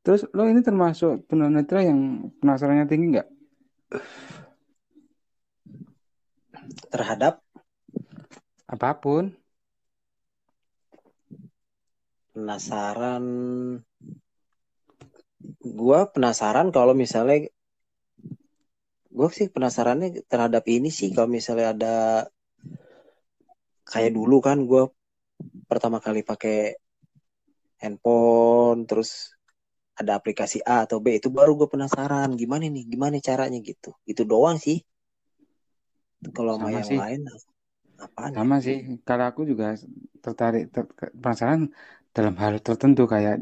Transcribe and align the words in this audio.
Terus 0.00 0.24
lo 0.32 0.48
ini 0.48 0.64
termasuk 0.64 1.28
tunanetra 1.28 1.84
yang 1.84 2.32
penasarannya 2.40 2.86
tinggi 2.88 3.06
nggak? 3.18 3.28
terhadap 6.90 7.42
Apa 8.70 8.94
pun. 9.02 9.34
penasaran 12.30 13.24
gua 15.60 16.06
penasaran 16.14 16.70
kalau 16.70 16.94
misalnya 16.94 17.50
gue 19.10 19.28
sih 19.34 19.50
penasarannya 19.50 20.22
terhadap 20.30 20.62
ini 20.70 20.94
sih 20.94 21.10
kalau 21.10 21.26
misalnya 21.26 21.74
ada 21.74 21.96
kayak 23.82 24.14
dulu 24.14 24.38
kan 24.38 24.62
gue 24.62 24.94
pertama 25.66 25.98
kali 25.98 26.22
pakai 26.22 26.78
handphone 27.82 28.86
terus 28.86 29.34
ada 30.00 30.12
aplikasi 30.18 30.58
A 30.74 30.76
atau 30.86 30.98
B 31.04 31.06
itu 31.18 31.28
baru 31.38 31.50
gue 31.60 31.68
penasaran 31.74 32.30
gimana 32.40 32.64
nih 32.74 32.84
gimana 32.92 33.16
caranya 33.28 33.58
gitu. 33.70 33.90
Itu 34.10 34.22
doang 34.32 34.56
sih. 34.66 34.76
Kalau 36.36 36.54
sama 36.60 36.70
Sama 36.70 36.80
yang 36.82 36.90
sih. 36.90 37.00
lain 37.00 37.20
apaan 38.06 38.34
ya? 38.40 38.44
Sama 38.44 38.54
sih. 38.66 38.76
Kalau 39.06 39.24
aku 39.30 39.40
juga 39.50 39.64
tertarik, 40.24 40.62
ter- 40.74 40.90
penasaran 41.22 41.60
dalam 42.16 42.34
hal 42.42 42.52
tertentu 42.66 43.00
kayak 43.12 43.34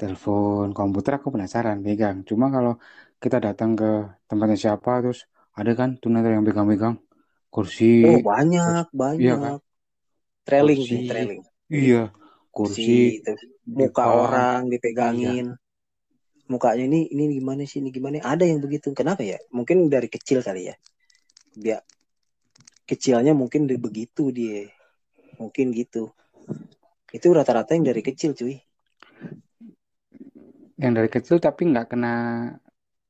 telepon, 0.00 0.66
komputer 0.78 1.12
aku 1.18 1.28
penasaran 1.34 1.78
pegang. 1.86 2.16
Cuma 2.30 2.46
kalau 2.56 2.72
kita 3.22 3.36
datang 3.46 3.70
ke 3.80 3.86
tempatnya 4.28 4.58
siapa 4.64 4.90
terus 5.02 5.20
ada 5.58 5.72
kan 5.80 5.90
tunanetra 6.02 6.32
yang 6.36 6.46
pegang-pegang 6.48 6.94
kursi, 7.54 7.84
oh 8.08 8.18
terus 8.62 8.80
banyak 8.80 8.84
iya 9.22 9.32
kan, 9.42 9.54
banyak. 9.54 9.58
Trailing 10.46 10.82
kursi, 10.82 10.92
sih 10.92 11.02
trailing. 11.08 11.42
Iya, 11.76 11.96
kursi 12.56 12.90
kursi, 13.20 13.20
muka 13.78 14.04
orang 14.22 14.62
iya. 15.00 15.30
Mukanya 16.50 16.84
ini 16.90 17.06
ini 17.14 17.38
gimana 17.38 17.62
sih 17.62 17.78
ini 17.78 17.94
gimana? 17.94 18.18
Ada 18.20 18.44
yang 18.44 18.58
begitu. 18.58 18.90
Kenapa 18.90 19.22
ya? 19.22 19.38
Mungkin 19.54 19.86
dari 19.86 20.10
kecil 20.10 20.42
kali 20.42 20.68
ya. 20.68 20.74
Biar 21.54 21.80
kecilnya 22.84 23.32
mungkin 23.32 23.70
dari 23.70 23.78
begitu 23.78 24.34
dia. 24.34 24.66
Mungkin 25.38 25.70
gitu. 25.70 26.10
Itu 27.14 27.30
rata-rata 27.30 27.78
yang 27.78 27.86
dari 27.86 28.02
kecil 28.02 28.34
cuy. 28.34 28.58
Yang 30.76 30.92
dari 30.98 31.08
kecil 31.08 31.36
tapi 31.38 31.70
nggak 31.70 31.86
kena 31.94 32.14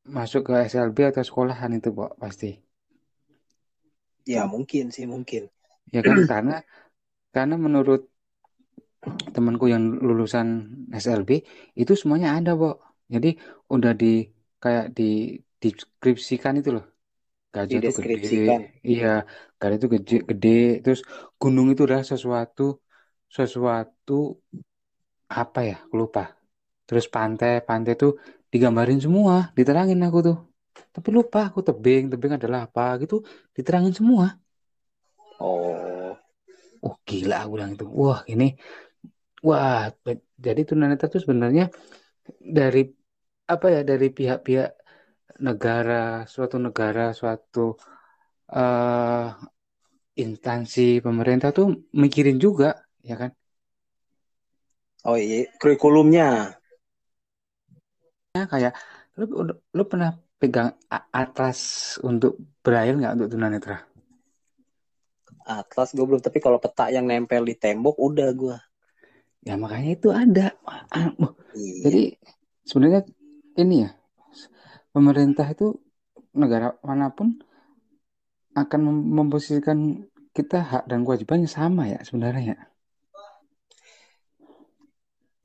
masuk 0.05 0.53
ke 0.53 0.55
SLB 0.67 1.15
atau 1.15 1.23
sekolahan 1.23 1.71
itu, 1.77 1.93
Pak, 1.95 2.19
pasti. 2.19 2.51
ya 4.29 4.47
mungkin 4.47 4.93
sih 4.95 5.09
mungkin. 5.09 5.49
Ya 5.91 6.01
kan, 6.05 6.17
karena 6.31 6.57
karena 7.31 7.57
menurut 7.57 8.11
temanku 9.33 9.71
yang 9.71 9.97
lulusan 9.97 10.71
SLB 10.93 11.47
itu 11.79 11.93
semuanya 11.97 12.37
ada, 12.37 12.53
Pak. 12.55 12.90
Jadi 13.15 13.29
udah 13.75 13.93
di 14.01 14.07
kayak 14.63 14.85
di 14.97 15.03
deskripsikan 15.63 16.55
itu 16.61 16.71
loh. 16.77 16.85
Gajah 17.55 17.81
tuh 17.87 17.95
gede, 18.01 18.27
dideskripsikan 18.27 18.61
iya, 18.91 19.07
gajah 19.61 19.77
itu 19.81 19.89
gede, 19.97 20.15
gede. 20.31 20.49
Terus 20.85 21.01
gunung 21.41 21.67
itu 21.73 21.83
adalah 21.87 22.05
sesuatu, 22.13 22.63
sesuatu 23.39 24.13
apa 25.41 25.59
ya, 25.69 25.75
aku 25.85 25.95
lupa. 26.03 26.21
Terus 26.89 27.07
pantai, 27.15 27.53
pantai 27.69 27.93
tuh 28.03 28.11
digambarin 28.53 29.01
semua, 29.07 29.35
diterangin 29.59 30.01
aku 30.07 30.19
tuh. 30.29 30.37
Tapi 30.95 31.09
lupa 31.19 31.39
aku 31.51 31.61
tebing, 31.69 32.03
tebing 32.13 32.33
adalah 32.39 32.61
apa 32.67 32.83
gitu, 33.03 33.15
diterangin 33.57 33.95
semua. 34.01 34.27
oh 35.41 36.17
Oh 36.85 36.95
gila 37.09 37.35
aku 37.43 37.51
bilang 37.57 37.71
itu. 37.77 37.85
Wah 38.01 38.21
ini, 38.33 38.45
wah 39.47 39.81
be- 40.05 40.25
jadi 40.47 40.61
tunanetra 40.69 41.07
itu 41.11 41.19
sebenarnya 41.25 41.65
dari 42.59 42.81
apa 43.53 43.67
ya, 43.75 43.81
dari 43.91 44.07
pihak-pihak 44.19 44.69
negara, 45.47 45.95
suatu 46.35 46.57
negara, 46.67 47.03
suatu 47.21 47.61
eh 48.57 49.25
instansi 50.25 50.81
pemerintah 51.07 51.49
tuh 51.59 51.67
mikirin 52.03 52.37
juga, 52.45 52.67
ya 53.09 53.15
kan? 53.23 53.31
oh 55.09 55.17
iya 55.25 55.39
kurikulumnya 55.61 56.27
Ya, 58.37 58.43
kayak 58.53 58.73
lu, 59.19 59.25
lu 59.77 59.83
pernah 59.91 60.11
pegang 60.41 60.69
atlas 61.21 61.61
untuk 62.09 62.33
braille 62.65 62.95
nggak 62.99 63.13
untuk 63.17 63.29
tunanetra? 63.35 63.75
atlas 65.57 65.89
gue 65.97 66.07
belum 66.09 66.23
tapi 66.27 66.39
kalau 66.45 66.57
peta 66.65 66.85
yang 66.97 67.05
nempel 67.11 67.43
di 67.51 67.55
tembok 67.63 67.97
udah 68.09 68.29
gue 68.41 68.57
Ya 69.47 69.55
makanya 69.63 69.89
itu 69.97 70.09
ada. 70.13 70.43
Ah, 70.93 71.09
wah, 71.21 71.33
iya 71.55 71.85
Jadi 71.85 72.01
sebenarnya 72.69 73.01
ini 73.63 73.77
ya, 73.85 73.91
pemerintah 74.95 75.47
itu 75.55 75.67
negara 76.35 76.75
mana 76.87 77.07
pun 77.17 77.29
akan 78.63 78.81
mem- 78.87 79.09
memposisikan 79.19 79.79
kita 80.37 80.59
hak 80.71 80.83
dan 80.91 81.01
kewajibannya 81.07 81.49
sama 81.59 81.83
ya 81.93 81.99
sebenarnya 82.09 82.43
ya. 82.55 82.57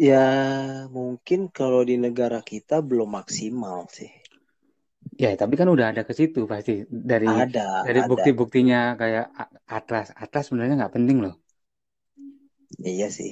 ya 0.08 0.26
mungkin 0.98 1.40
kalau 1.58 1.82
di 1.90 1.96
negara 2.06 2.40
kita 2.52 2.76
belum 2.90 3.10
maksimal 3.20 3.80
sih. 3.96 4.12
Ya 5.24 5.28
tapi 5.42 5.54
kan 5.60 5.68
udah 5.76 5.86
ada 5.92 6.02
ke 6.08 6.14
situ 6.20 6.40
pasti. 6.52 6.72
Dari 7.12 7.28
ada 7.42 7.68
dari 7.86 8.00
ada. 8.04 8.10
bukti-buktinya 8.10 8.78
kayak 9.02 9.24
atlas 9.78 10.06
atlas 10.24 10.44
sebenarnya 10.48 10.76
nggak 10.80 10.94
penting 10.98 11.18
loh. 11.26 11.34
Iya 12.92 13.10
sih. 13.18 13.32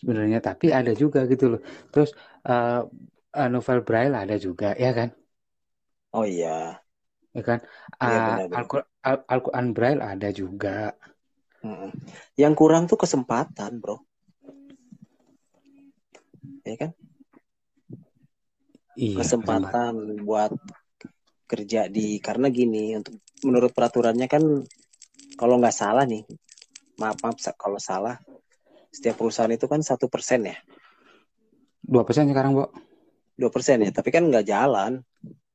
Sebenarnya 0.00 0.38
tapi 0.48 0.66
ada 0.78 0.92
juga 1.02 1.18
gitu 1.32 1.44
loh. 1.52 1.60
Terus 1.94 2.10
eh, 2.50 2.80
eh, 3.40 3.48
novel 3.54 3.78
braille 3.86 4.16
ada 4.22 4.36
juga 4.46 4.68
ya 4.84 4.90
kan, 4.98 5.08
oh 6.12 6.24
iya 6.26 6.50
ya 7.36 7.42
kan. 7.48 7.58
iya 8.04 8.18
Ah, 8.18 8.26
benar-benar 8.26 8.58
Al-Qur- 8.58 8.88
Al- 9.08 9.24
Al-Quran 9.32 9.66
braille 9.76 10.02
ada 10.12 10.28
juga. 10.40 10.70
Yang 12.42 12.54
kurang 12.60 12.82
tuh 12.90 12.98
kesempatan 13.02 13.70
bro 13.82 13.96
ya 16.66 16.74
kan 16.80 16.90
Iya, 18.96 19.22
kesempatan. 19.22 19.74
kesempatan 19.74 19.94
buat 20.28 20.52
kerja 21.50 21.80
di 21.96 22.16
karena 22.26 22.48
gini 22.48 22.96
untuk 22.96 23.14
menurut 23.44 23.70
peraturannya 23.76 24.26
kan 24.30 24.42
kalau 25.40 25.54
nggak 25.60 25.74
salah 25.74 26.04
nih 26.08 26.22
maaf 27.00 27.18
maaf 27.24 27.36
kalau 27.58 27.78
salah 27.80 28.16
setiap 28.92 29.16
perusahaan 29.20 29.52
itu 29.52 29.66
kan 29.68 29.80
satu 29.80 30.06
persen 30.08 30.40
ya 30.50 30.56
Dua 31.82 32.02
persen 32.06 32.30
sekarang, 32.30 32.52
Bo. 32.56 32.64
Dua 33.42 33.50
persen 33.50 33.82
ya 33.82 33.90
tapi 33.90 34.14
kan 34.14 34.22
nggak 34.22 34.46
jalan. 34.46 35.02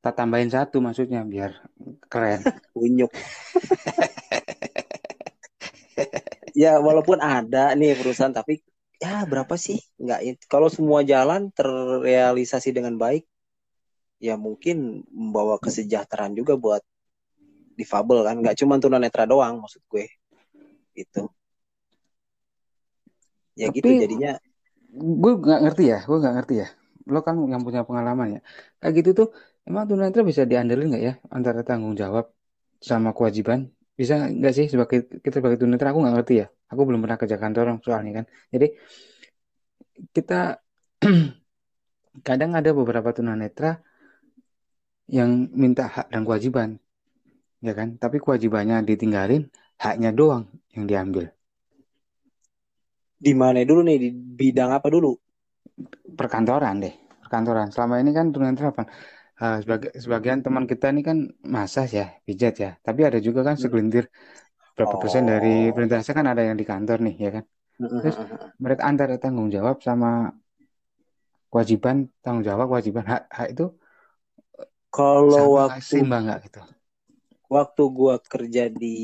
Tak 0.04 0.14
tambahin 0.20 0.52
satu 0.52 0.84
maksudnya 0.84 1.24
biar 1.24 1.56
keren. 2.12 2.44
unyuk. 2.76 3.08
Ya 6.52 6.76
walaupun 6.76 7.18
ada 7.24 7.72
nih 7.72 7.96
perusahaan 7.96 8.30
tapi 8.34 8.60
ya 9.00 9.24
berapa 9.24 9.56
sih? 9.56 9.80
Nggak 9.96 10.44
kalau 10.52 10.68
semua 10.68 11.00
jalan 11.00 11.48
terrealisasi 11.56 12.76
dengan 12.76 13.00
baik 13.00 13.24
ya 14.20 14.34
mungkin 14.34 15.06
membawa 15.08 15.56
kesejahteraan 15.62 16.36
juga 16.36 16.60
buat 16.60 16.84
difabel 17.78 18.26
kan. 18.26 18.36
Nggak 18.44 18.58
cuma 18.60 18.76
tunanetra 18.76 19.24
doang 19.24 19.64
maksud 19.64 19.80
gue. 19.88 20.06
Itu 20.92 21.32
ya 23.58 23.66
gitu 23.74 23.90
Tapi 23.90 23.98
jadinya. 23.98 24.32
gue 24.94 25.32
nggak 25.42 25.60
ngerti 25.66 25.84
ya, 25.90 25.98
gue 26.06 26.18
nggak 26.22 26.34
ngerti 26.38 26.54
ya. 26.62 26.68
Lo 27.12 27.18
kan 27.26 27.34
yang 27.52 27.62
punya 27.66 27.82
pengalaman 27.88 28.26
ya. 28.36 28.40
Kayak 28.80 28.92
gitu 28.98 29.10
tuh, 29.18 29.28
emang 29.68 29.84
tunanetra 29.90 30.22
bisa 30.30 30.42
diandelin 30.50 30.86
nggak 30.90 31.04
ya 31.08 31.12
antara 31.36 31.60
tanggung 31.68 31.94
jawab 32.02 32.24
sama 32.88 33.10
kewajiban? 33.16 33.58
Bisa 33.98 34.14
nggak 34.38 34.52
sih 34.56 34.66
sebagai 34.72 34.98
kita 35.24 35.34
sebagai 35.40 35.58
tunanetra? 35.60 35.88
Aku 35.92 36.00
nggak 36.02 36.14
ngerti 36.16 36.34
ya. 36.42 36.46
Aku 36.72 36.80
belum 36.88 37.00
pernah 37.04 37.18
kerja 37.20 37.36
kantor 37.42 37.64
soalnya 37.84 38.12
kan. 38.22 38.24
Jadi 38.54 38.66
kita 40.16 40.34
kadang 42.28 42.50
ada 42.58 42.70
beberapa 42.78 43.10
tunanetra 43.16 43.80
yang 45.08 45.30
minta 45.62 45.88
hak 45.88 46.06
dan 46.12 46.22
kewajiban, 46.28 46.68
ya 47.64 47.72
kan? 47.72 47.96
Tapi 47.96 48.16
kewajibannya 48.20 48.84
ditinggalin, 48.84 49.48
haknya 49.80 50.10
doang 50.12 50.44
yang 50.76 50.84
diambil. 50.84 51.32
di 53.18 53.32
mana 53.34 53.66
dulu 53.66 53.82
nih 53.82 53.98
di 53.98 54.08
bidang 54.14 54.70
apa 54.70 54.86
dulu 54.94 55.12
Perkantoran 56.18 56.82
deh, 56.82 56.94
perkantoran. 57.28 57.68
Selama 57.74 57.94
ini 58.02 58.10
kan 58.18 58.26
tunanetra 58.34 58.66
apa? 58.74 58.84
Eh, 59.42 59.56
sebagai 59.64 59.90
sebagian 60.04 60.40
teman 60.46 60.64
kita 60.72 60.86
ini 60.94 61.02
kan 61.08 61.18
masas 61.56 61.88
ya, 61.98 62.04
pijat 62.26 62.54
ya. 62.64 62.70
Tapi 62.86 63.00
ada 63.08 63.18
juga 63.26 63.40
kan 63.48 63.56
segelintir 63.62 64.04
berapa 64.76 64.96
persen 65.02 65.24
dari 65.32 65.48
oh 65.48 65.74
perintah 65.74 65.98
saya 66.04 66.16
kan 66.20 66.28
ada 66.32 66.42
yang 66.48 66.56
di 66.62 66.66
kantor 66.72 66.98
nih, 67.06 67.14
ya 67.24 67.30
kan? 67.36 67.44
Terus 68.00 68.16
mereka 68.64 68.82
antara 68.90 69.14
tanggung 69.22 69.48
jawab 69.56 69.76
sama 69.88 70.08
kewajiban, 71.50 71.96
tanggung 72.22 72.44
jawab, 72.48 72.66
kewajiban, 72.70 73.04
hak, 73.12 73.22
hak 73.36 73.48
itu 73.52 73.64
kalau 74.96 75.44
sama 75.54 75.54
waktu 75.58 75.86
seimbang 75.88 76.22
nggak 76.26 76.40
gitu? 76.46 76.60
waktu 77.54 77.82
gua 77.98 78.16
kerja 78.32 78.64
di 78.80 78.96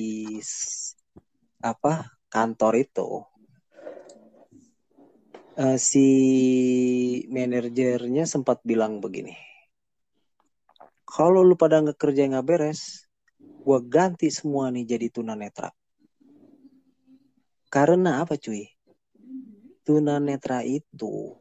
apa 1.70 1.94
kantor 2.34 2.72
itu 2.84 3.08
eh, 5.58 5.78
si 5.78 6.06
manajernya 7.30 8.24
sempat 8.26 8.60
bilang 8.66 8.98
begini 8.98 9.34
kalau 11.06 11.46
lu 11.46 11.54
pada 11.54 11.78
nggak 11.78 11.98
kerja 11.98 12.26
nggak 12.26 12.46
beres 12.46 13.06
gue 13.38 13.78
ganti 13.86 14.28
semua 14.28 14.68
nih 14.74 14.84
jadi 14.84 15.06
tunanetra 15.08 15.72
karena 17.74 18.22
apa 18.22 18.38
cuy? 18.38 18.70
Tunanetra 19.82 20.62
itu 20.62 21.34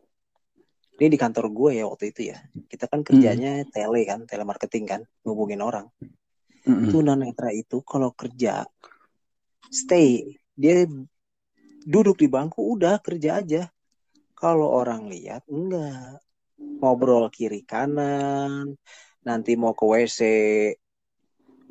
ini 0.98 1.08
di 1.14 1.18
kantor 1.18 1.54
gue 1.54 1.72
ya 1.78 1.86
waktu 1.86 2.10
itu 2.10 2.34
ya 2.34 2.38
kita 2.70 2.90
kan 2.90 3.06
kerjanya 3.06 3.62
tele 3.70 4.02
kan 4.10 4.26
telemarketing 4.26 4.86
kan 4.90 5.02
ngubungin 5.22 5.62
orang. 5.62 5.94
Mm-mm. 6.64 6.90
tunanetra 6.90 7.52
itu 7.52 7.84
kalau 7.84 8.16
kerja 8.16 8.64
stay 9.68 10.40
dia 10.56 10.88
duduk 11.84 12.24
di 12.24 12.32
bangku 12.32 12.64
udah 12.64 13.04
kerja 13.04 13.44
aja 13.44 13.68
kalau 14.44 14.68
orang 14.76 15.08
lihat 15.08 15.48
enggak. 15.48 16.20
Ngobrol 16.84 17.32
kiri 17.32 17.64
kanan 17.64 18.76
nanti 19.24 19.56
mau 19.56 19.72
ke 19.72 19.88
WC 19.88 20.20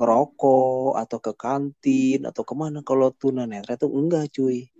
ngerokok 0.01 0.97
atau 0.97 1.19
ke 1.21 1.33
kantin 1.37 2.25
atau 2.25 2.43
ke 2.49 2.55
mana. 2.57 2.81
Kalau 2.81 3.13
tunanetra 3.13 3.77
itu 3.77 3.93
enggak 3.93 4.33
cuy. 4.33 4.73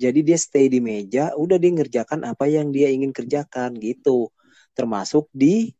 Jadi 0.00 0.24
dia 0.24 0.40
stay 0.40 0.72
di 0.72 0.80
meja 0.80 1.36
udah 1.36 1.60
dia 1.60 1.76
ngerjakan 1.76 2.24
apa 2.24 2.48
yang 2.48 2.72
dia 2.72 2.88
ingin 2.88 3.12
kerjakan 3.12 3.76
gitu. 3.76 4.32
Termasuk 4.72 5.28
di 5.28 5.76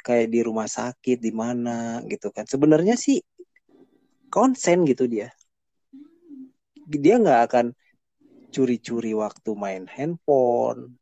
kayak 0.00 0.32
di 0.32 0.40
rumah 0.40 0.64
sakit 0.64 1.20
di 1.20 1.28
mana 1.28 2.00
gitu 2.08 2.32
kan. 2.32 2.48
Sebenarnya 2.48 2.96
sih 2.96 3.20
konsen 4.32 4.88
gitu 4.88 5.04
dia. 5.04 5.28
Dia 6.88 7.20
nggak 7.20 7.40
akan 7.52 7.66
curi-curi 8.54 9.12
waktu 9.18 9.50
main 9.58 9.84
handphone 9.90 10.94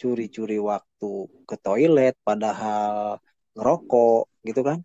curi-curi 0.00 0.56
waktu 0.56 1.10
ke 1.44 1.56
toilet 1.60 2.16
padahal 2.24 3.20
ngerokok 3.52 4.24
gitu 4.48 4.60
kan? 4.64 4.80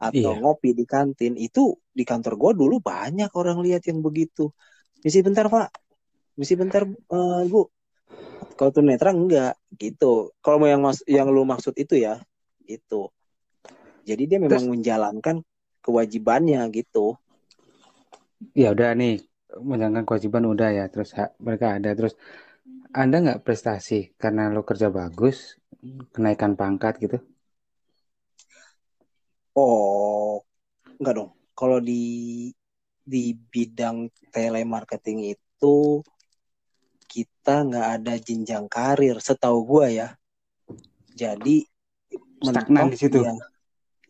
Atau 0.00 0.32
Iya. 0.32 0.40
ngopi 0.40 0.72
di 0.72 0.84
kantin. 0.88 1.36
Itu 1.36 1.76
di 1.92 2.02
kantor 2.08 2.34
gue 2.40 2.52
dulu 2.64 2.80
banyak 2.80 3.28
orang 3.36 3.60
lihat 3.60 3.84
yang 3.84 4.00
begitu. 4.00 4.48
Misi 5.04 5.20
bentar 5.20 5.52
pak. 5.52 5.68
Misi 6.40 6.56
bentar 6.56 6.88
eh, 6.88 7.42
bu 7.52 7.68
kalau 8.56 8.70
tunanetra 8.72 9.12
enggak 9.12 9.54
gitu. 9.76 10.32
Kalau 10.40 10.56
mau 10.56 10.68
yang 10.72 10.80
mas 10.80 11.04
yang 11.04 11.28
lu 11.28 11.44
maksud 11.44 11.76
itu 11.76 12.00
ya 12.00 12.16
itu 12.64 13.12
jadi 14.02 14.22
dia 14.26 14.38
memang 14.42 14.64
menjalankan 14.66 15.44
kewajibannya 15.84 16.62
gitu. 16.74 17.14
Ya 18.58 18.74
udah 18.74 18.96
nih 18.98 19.22
menjalankan 19.60 20.04
kewajiban 20.08 20.44
udah 20.48 20.68
ya 20.72 20.84
terus 20.92 21.12
hak 21.12 21.36
mereka 21.42 21.76
ada. 21.76 21.90
Terus 21.92 22.14
Anda 22.92 23.16
nggak 23.24 23.42
prestasi 23.44 24.16
karena 24.16 24.48
lo 24.52 24.62
kerja 24.64 24.88
bagus 24.88 25.56
kenaikan 26.14 26.54
pangkat 26.54 27.00
gitu? 27.02 27.18
Oh 29.56 30.40
enggak 30.96 31.14
dong. 31.18 31.30
Kalau 31.52 31.78
di 31.82 32.48
di 33.02 33.34
bidang 33.34 34.08
telemarketing 34.30 35.34
itu 35.34 36.00
kita 37.10 37.66
nggak 37.68 37.88
ada 38.00 38.14
jenjang 38.16 38.66
karir 38.70 39.18
setahu 39.20 39.58
gua 39.68 39.86
ya. 39.92 40.08
Jadi 41.12 41.66
Stagnan 42.42 42.90
di 42.90 42.98
situ. 42.98 43.22
ya 43.22 43.34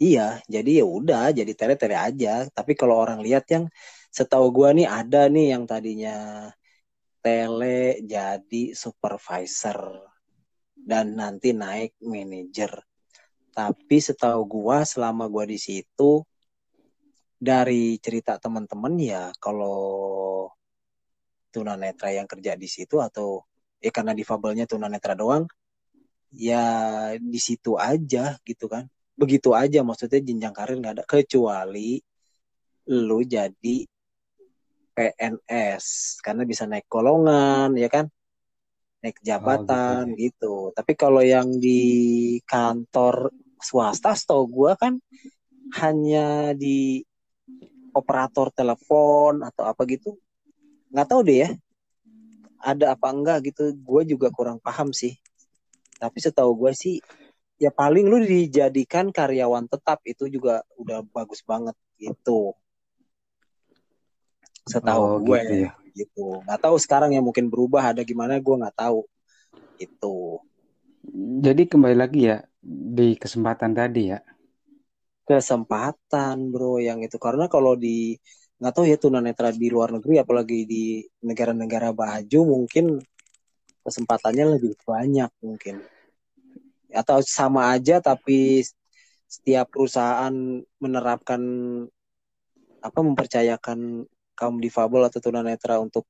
iya 0.02 0.28
jadi 0.48 0.82
ya 0.82 0.86
udah 0.86 1.24
jadi 1.34 1.52
tele 1.56 1.74
tele 1.74 1.96
aja. 1.98 2.46
Tapi 2.50 2.72
kalau 2.78 2.98
orang 3.02 3.20
lihat 3.24 3.44
yang 3.50 3.66
setahu 4.12 4.46
gua 4.52 4.76
nih 4.76 4.84
ada 4.84 5.26
nih 5.32 5.56
yang 5.56 5.64
tadinya 5.64 6.16
tele 7.24 8.04
jadi 8.04 8.76
supervisor 8.76 10.04
dan 10.76 11.16
nanti 11.16 11.56
naik 11.56 11.96
manajer 12.04 12.84
tapi 13.56 13.96
setahu 13.96 14.44
gua 14.44 14.84
selama 14.84 15.24
gua 15.32 15.48
di 15.48 15.56
situ 15.56 16.20
dari 17.42 17.96
cerita 17.98 18.36
teman-teman 18.38 18.94
ya 19.00 19.32
kalau 19.40 20.46
tunanetra 21.52 22.14
yang 22.14 22.28
kerja 22.28 22.54
di 22.54 22.70
situ 22.70 23.02
atau 23.02 23.42
ya 23.82 23.90
karena 23.90 24.14
difabelnya 24.14 24.64
tunanetra 24.64 25.18
doang 25.18 25.44
ya 26.32 26.64
di 27.20 27.40
situ 27.42 27.76
aja 27.76 28.40
gitu 28.46 28.66
kan. 28.70 28.88
Begitu 29.12 29.52
aja 29.52 29.84
maksudnya 29.84 30.22
jenjang 30.24 30.54
karir 30.56 30.80
nggak 30.80 30.94
ada 31.02 31.04
kecuali 31.04 32.00
lu 32.88 33.20
jadi 33.22 33.86
PNS 34.92 36.18
karena 36.24 36.42
bisa 36.44 36.64
naik 36.68 36.86
golongan 36.86 37.72
ya 37.76 37.88
kan? 37.88 38.06
Naik 39.02 39.18
jabatan 39.24 40.14
gitu, 40.14 40.70
tapi 40.76 40.94
kalau 40.94 41.20
yang 41.26 41.58
di 41.58 42.38
kantor 42.46 43.34
swasta 43.58 44.14
setahu 44.14 44.46
gua 44.46 44.78
kan 44.78 45.02
hanya 45.82 46.54
di 46.54 47.02
operator 47.92 48.48
telepon 48.54 49.44
atau 49.44 49.68
apa 49.68 49.82
gitu 49.88 50.16
nggak 50.92 51.08
tahu 51.08 51.20
deh 51.24 51.38
ya. 51.44 51.50
Ada 52.62 52.94
apa 52.94 53.10
enggak 53.10 53.50
gitu 53.50 53.74
gue 53.74 54.02
juga 54.06 54.30
kurang 54.30 54.62
paham 54.62 54.94
sih. 54.94 55.18
Tapi 55.98 56.18
setahu 56.22 56.54
gue 56.54 56.72
sih 56.78 57.02
ya 57.58 57.70
paling 57.74 58.06
lu 58.06 58.22
dijadikan 58.22 59.10
karyawan 59.10 59.66
tetap 59.66 60.02
itu 60.06 60.26
juga 60.30 60.62
udah 60.78 61.02
bagus 61.10 61.42
banget 61.42 61.74
gitu 61.98 62.54
setahu 64.70 65.04
Oh, 65.04 65.20
gue 65.20 65.40
gitu 65.40 65.52
ya. 65.62 65.70
gitu. 65.98 66.20
Nggak 66.46 66.60
tahu 66.64 66.76
sekarang 66.84 67.10
ya 67.16 67.20
mungkin 67.24 67.46
berubah 67.52 67.82
ada 67.94 68.02
gimana 68.06 68.38
gue 68.40 68.54
nggak 68.60 68.76
tahu. 68.78 68.98
Itu 69.80 70.40
Jadi 71.44 71.62
kembali 71.72 71.96
lagi 72.02 72.20
ya 72.30 72.36
di 72.96 73.08
kesempatan 73.22 73.72
tadi 73.78 74.00
ya. 74.12 74.18
kesempatan 75.28 76.36
bro 76.52 76.72
yang 76.88 76.98
itu. 77.06 77.16
Karena 77.26 77.44
kalau 77.54 77.72
di 77.84 78.14
nggak 78.58 78.72
tahu 78.74 78.84
ya 78.92 78.96
tunanetra 79.04 79.48
di 79.62 79.66
luar 79.74 79.90
negeri 79.96 80.14
apalagi 80.24 80.58
di 80.72 80.82
negara-negara 81.28 81.88
baju 82.00 82.38
mungkin 82.54 82.84
kesempatannya 83.84 84.44
lebih 84.58 84.72
banyak 84.90 85.30
mungkin. 85.44 85.76
Atau 87.00 87.18
sama 87.24 87.72
aja 87.74 87.96
tapi 88.04 88.62
setiap 89.34 89.66
perusahaan 89.72 90.34
menerapkan 90.82 91.42
apa 92.82 93.00
mempercayakan 93.00 94.06
kaum 94.42 94.58
difabel 94.58 95.06
atau 95.06 95.22
tunanetra 95.22 95.78
untuk 95.78 96.02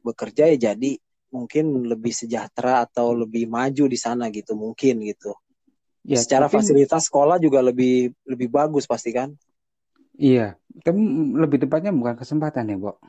bekerja 0.00 0.48
ya 0.48 0.72
jadi 0.72 0.96
mungkin 1.28 1.84
lebih 1.84 2.16
sejahtera 2.16 2.88
atau 2.88 3.12
lebih 3.12 3.44
maju 3.44 3.84
di 3.84 3.98
sana 4.00 4.32
gitu 4.32 4.56
mungkin 4.56 5.04
gitu 5.04 5.36
Ya, 6.02 6.18
secara 6.18 6.50
tapi- 6.50 6.58
fasilitas 6.58 7.06
sekolah 7.06 7.38
juga 7.38 7.62
lebih 7.62 8.10
lebih 8.24 8.48
bagus 8.48 8.88
pasti 8.88 9.12
kan 9.12 9.36
Iya, 10.12 10.58
tapi 10.82 10.98
lebih 11.32 11.62
tepatnya 11.62 11.88
bukan 11.88 12.18
kesempatan 12.18 12.68
ya, 12.68 12.76
Bo. 12.76 13.00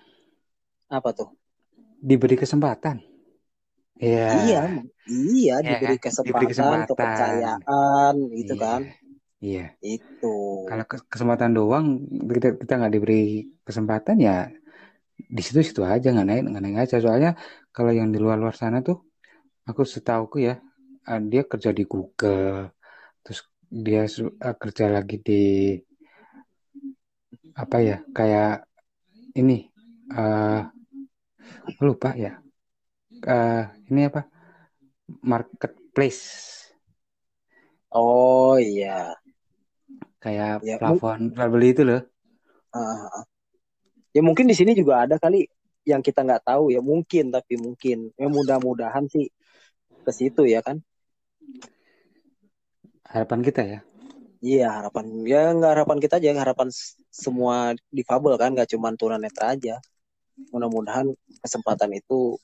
apa 0.87 1.09
tuh 1.11 1.33
Diberi 1.97 2.35
kesempatan. 2.35 2.99
Iya. 3.97 4.27
iya 4.45 4.61
iya 5.09 5.55
Iya 5.55 5.55
diberi 5.59 5.95
kan? 5.97 6.03
kesempatan, 6.05 6.27
Diberi 6.29 6.47
kesempatan. 6.47 6.87
kepercayaan 6.87 8.13
gitu 8.35 8.53
Iya. 8.53 8.61
kan 8.61 8.81
Iya. 9.43 9.75
itu. 9.93 10.33
Kalau 10.67 10.83
ke- 10.89 11.05
kesempatan 11.11 11.51
doang 11.57 11.85
kita 12.35 12.47
kita 12.61 12.73
nggak 12.79 12.93
diberi 12.95 13.21
kesempatan 13.67 14.15
ya 14.27 14.35
di 15.35 15.41
situ 15.45 15.59
situ 15.67 15.81
aja 15.93 16.07
nggak 16.13 16.27
naik 16.29 16.41
nggak 16.51 16.63
naik 16.65 16.77
aja. 16.83 16.95
Soalnya 17.05 17.31
kalau 17.75 17.91
yang 17.99 18.09
di 18.13 18.19
luar 18.23 18.37
luar 18.41 18.55
sana 18.61 18.77
tuh 18.87 18.97
aku 19.69 19.81
setauku 19.93 20.37
ya 20.47 20.53
eh, 21.09 21.21
dia 21.31 21.41
kerja 21.51 21.69
di 21.77 21.83
Google 21.93 22.71
terus 23.23 23.39
dia 23.85 24.01
eh, 24.47 24.55
kerja 24.61 24.85
lagi 24.95 25.15
di 25.27 25.33
apa 27.53 27.77
ya 27.87 27.97
kayak 28.17 28.65
ini 29.39 29.57
eh 30.17 30.61
lupa 31.83 32.15
ya. 32.17 32.31
Eh 33.27 33.63
ini 33.91 34.01
apa? 34.09 34.21
Marketplace. 35.31 36.73
Oh 37.91 38.57
iya 38.59 39.15
kayak 40.23 40.63
Ya, 40.63 40.79
plafon 40.79 41.35
beli 41.35 41.75
itu 41.75 41.83
loh. 41.83 42.01
Ah. 42.71 43.27
ya 44.15 44.21
mungkin 44.23 44.49
di 44.49 44.55
sini 44.57 44.73
juga 44.73 45.05
ada 45.05 45.21
kali 45.21 45.45
yang 45.83 45.99
kita 45.99 46.23
nggak 46.23 46.47
tahu 46.47 46.71
ya 46.71 46.79
mungkin 46.79 47.29
tapi 47.29 47.59
mungkin. 47.59 48.15
Ya 48.15 48.31
mudah-mudahan 48.31 49.11
sih 49.11 49.27
ke 50.07 50.11
situ 50.15 50.47
ya 50.47 50.63
kan? 50.63 50.79
Harapan 53.03 53.39
kita 53.43 53.61
ya? 53.61 53.79
Iya 54.43 54.67
harapan 54.79 55.05
ya 55.27 55.55
nggak 55.55 55.71
harapan 55.71 55.97
kita 56.03 56.19
aja 56.19 56.35
harapan 56.35 56.67
semua 57.11 57.71
difabel 57.91 58.35
kan 58.39 58.55
nggak 58.55 58.71
cuma 58.71 58.95
tunanetra 58.95 59.55
aja. 59.55 59.75
Mudah-mudahan 60.49 61.13
kesempatan 61.43 61.93
itu 61.99 62.39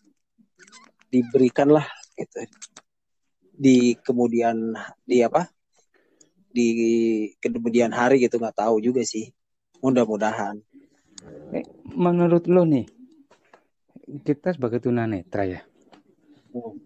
diberikan 1.09 1.71
lah 1.71 1.87
gitu. 2.19 2.43
Di 3.55 3.97
kemudian 3.99 4.75
di 5.03 5.23
apa 5.25 5.47
di 6.49 6.67
kemudian 7.39 7.93
hari 7.93 8.25
gitu 8.25 8.41
nggak 8.41 8.57
tahu 8.57 8.81
juga 8.81 9.05
sih 9.05 9.29
mudah-mudahan 9.79 10.59
Eh, 11.49 11.65
menurut 11.97 12.45
lo 12.45 12.61
nih, 12.61 12.85
kita 14.21 14.53
sebagai 14.53 14.79
tunanetra 14.79 15.43
ya, 15.49 15.61
Hmm. 16.53 16.77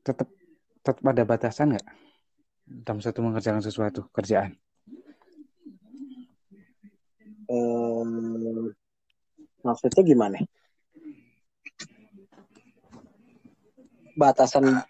tetap 0.00 0.28
tetap 0.80 1.04
ada 1.04 1.22
batasan 1.28 1.76
nggak 1.76 1.86
dalam 2.64 3.00
satu 3.04 3.20
mengerjakan 3.20 3.60
sesuatu 3.60 4.08
kerjaan? 4.10 4.56
Um, 7.50 8.72
maksudnya 9.60 10.02
gimana? 10.06 10.38
Batasan 14.16 14.84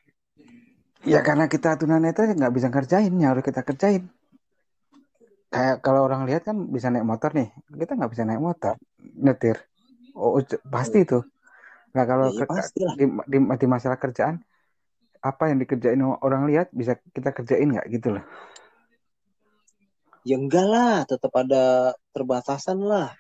Ya 1.09 1.25
karena 1.25 1.49
kita 1.49 1.81
tunanetra 1.81 2.29
nggak 2.29 2.55
bisa 2.55 2.69
kerjain, 2.69 3.13
yang 3.17 3.33
harus 3.33 3.45
kita 3.45 3.65
kerjain. 3.65 4.09
Kayak 5.51 5.83
kalau 5.83 6.07
orang 6.07 6.29
lihat 6.29 6.47
kan 6.47 6.69
bisa 6.71 6.93
naik 6.93 7.03
motor 7.03 7.35
nih, 7.35 7.51
kita 7.75 7.99
nggak 7.99 8.13
bisa 8.13 8.23
naik 8.29 8.39
motor, 8.39 8.77
nyetir. 9.01 9.59
Oh, 10.15 10.39
pasti 10.69 11.03
itu. 11.03 11.25
Nah 11.97 12.05
kalau 12.07 12.31
Ya, 12.31 12.47
ya 12.47 12.95
di, 12.95 13.05
di, 13.27 13.39
di 13.41 13.67
masalah 13.67 13.99
kerjaan, 13.99 14.39
apa 15.21 15.51
yang 15.51 15.59
dikerjain 15.59 16.01
orang 16.01 16.47
lihat 16.47 16.71
bisa 16.71 16.97
kita 17.13 17.35
kerjain 17.35 17.67
nggak 17.73 17.89
gitu 17.91 18.21
loh. 18.21 18.25
Ya 20.23 20.37
enggak 20.37 20.69
lah, 20.69 21.09
tetap 21.09 21.33
ada 21.33 21.97
terbatasan 22.13 22.85
lah. 22.85 23.17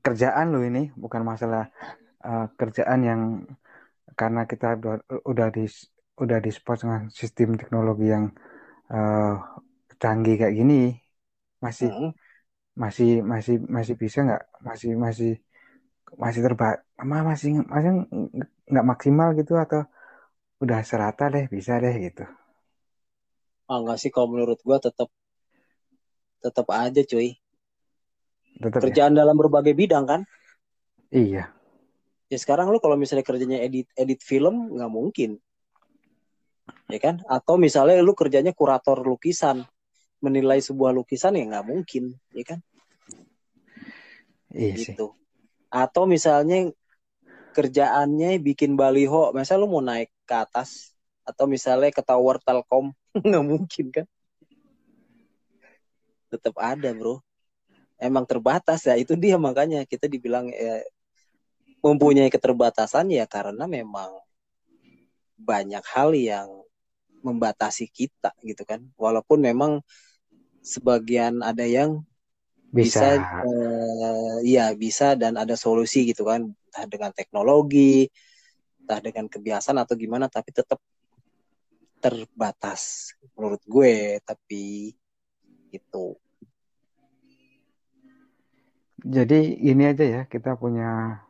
Kerjaan 0.00 0.56
lo 0.56 0.64
ini 0.64 0.88
bukan 0.96 1.20
masalah 1.20 1.68
uh, 2.24 2.48
kerjaan 2.56 3.00
yang 3.04 3.20
karena 4.16 4.48
kita 4.48 4.80
udah, 4.80 5.04
udah 5.28 5.48
di 5.52 5.68
udah 6.22 6.38
di 6.44 6.50
support 6.56 6.78
dengan 6.84 7.02
sistem 7.20 7.48
teknologi 7.60 8.06
yang 8.14 8.24
uh, 8.94 9.34
canggih 10.02 10.34
kayak 10.40 10.54
gini 10.60 10.74
masih 11.64 11.90
Hmm. 11.90 12.10
masih 12.82 13.08
masih 13.32 13.54
masih 13.76 13.94
bisa 14.02 14.18
nggak 14.26 14.42
masih 14.68 14.90
masih 15.04 15.30
masih 16.22 16.40
terba 16.46 16.66
ma- 17.10 17.26
masih 17.30 17.50
masih 17.74 17.90
nggak 18.70 18.86
maksimal 18.90 19.28
gitu 19.38 19.52
atau 19.64 19.80
udah 20.64 20.80
serata 20.90 21.24
deh 21.34 21.44
bisa 21.56 21.72
deh 21.84 21.94
gitu 22.06 22.22
Ah 23.72 23.78
enggak 23.80 23.98
sih 24.02 24.10
kalau 24.14 24.28
menurut 24.32 24.58
gua 24.66 24.76
tetap 24.86 25.08
tetap 26.44 26.66
aja 26.82 27.02
cuy. 27.10 27.28
tetap 28.62 28.84
ya 28.88 28.96
Kerjaan 28.96 29.14
dalam 29.20 29.36
berbagai 29.40 29.74
bidang 29.80 30.04
kan. 30.10 30.20
iya 31.12 31.52
Ya 32.32 32.38
sekarang 32.42 32.66
lu 32.72 32.78
kalau 32.84 32.96
misalnya 33.02 33.26
kerjanya 33.28 33.58
edit 33.66 33.86
edit 34.02 34.20
film 34.30 34.54
nggak 34.74 34.90
mungkin. 34.96 35.30
Ya 36.90 36.98
kan? 36.98 37.22
Atau 37.30 37.56
misalnya 37.56 38.02
lu 38.02 38.12
kerjanya 38.12 38.50
kurator 38.50 38.98
lukisan, 39.00 39.64
menilai 40.20 40.60
sebuah 40.60 40.92
lukisan 40.92 41.38
ya 41.38 41.44
nggak 41.46 41.66
mungkin, 41.66 42.18
ya 42.34 42.44
kan? 42.44 42.60
iya 44.52 44.74
sih 44.76 44.94
Gitu. 44.94 45.14
Atau 45.70 46.04
misalnya 46.04 46.74
kerjaannya 47.54 48.38
bikin 48.42 48.74
baliho, 48.74 49.30
misalnya 49.34 49.62
lu 49.62 49.70
mau 49.70 49.82
naik 49.82 50.10
ke 50.26 50.34
atas 50.34 50.94
atau 51.22 51.46
misalnya 51.46 51.94
ke 51.94 52.02
tower 52.02 52.42
Telkom, 52.42 52.90
nggak 53.26 53.44
mungkin 53.46 53.86
kan? 53.94 54.06
Tetap 56.30 56.54
ada, 56.58 56.90
Bro. 56.94 57.22
Emang 58.00 58.24
terbatas 58.24 58.86
ya, 58.86 58.96
itu 58.96 59.12
dia 59.14 59.36
makanya 59.36 59.84
kita 59.84 60.08
dibilang 60.08 60.48
ya, 60.50 60.80
mempunyai 61.84 62.28
keterbatasan 62.28 63.08
ya 63.12 63.24
karena 63.24 63.64
memang 63.64 64.10
banyak 65.40 65.84
hal 65.84 66.12
yang 66.12 66.48
membatasi 67.20 67.88
kita 67.90 68.32
gitu 68.44 68.62
kan. 68.64 68.84
Walaupun 68.96 69.40
memang 69.44 69.80
sebagian 70.60 71.40
ada 71.40 71.64
yang 71.64 72.04
bisa 72.70 73.18
bisa. 73.18 73.40
eh, 73.46 74.36
iya 74.46 74.72
bisa 74.76 75.18
dan 75.18 75.36
ada 75.36 75.54
solusi 75.56 76.08
gitu 76.08 76.24
kan. 76.26 76.48
Entah 76.70 76.86
dengan 76.86 77.10
teknologi 77.10 78.06
entah 78.90 79.06
dengan 79.06 79.30
kebiasaan 79.30 79.78
atau 79.78 79.94
gimana 79.94 80.26
tapi 80.26 80.50
tetap 80.50 80.82
terbatas 82.02 83.14
menurut 83.38 83.62
gue 83.62 84.18
tapi 84.26 84.90
itu 85.70 86.06
jadi 88.98 89.38
ini 89.62 89.94
aja 89.94 90.04
ya 90.04 90.22
kita 90.26 90.58
punya 90.58 91.22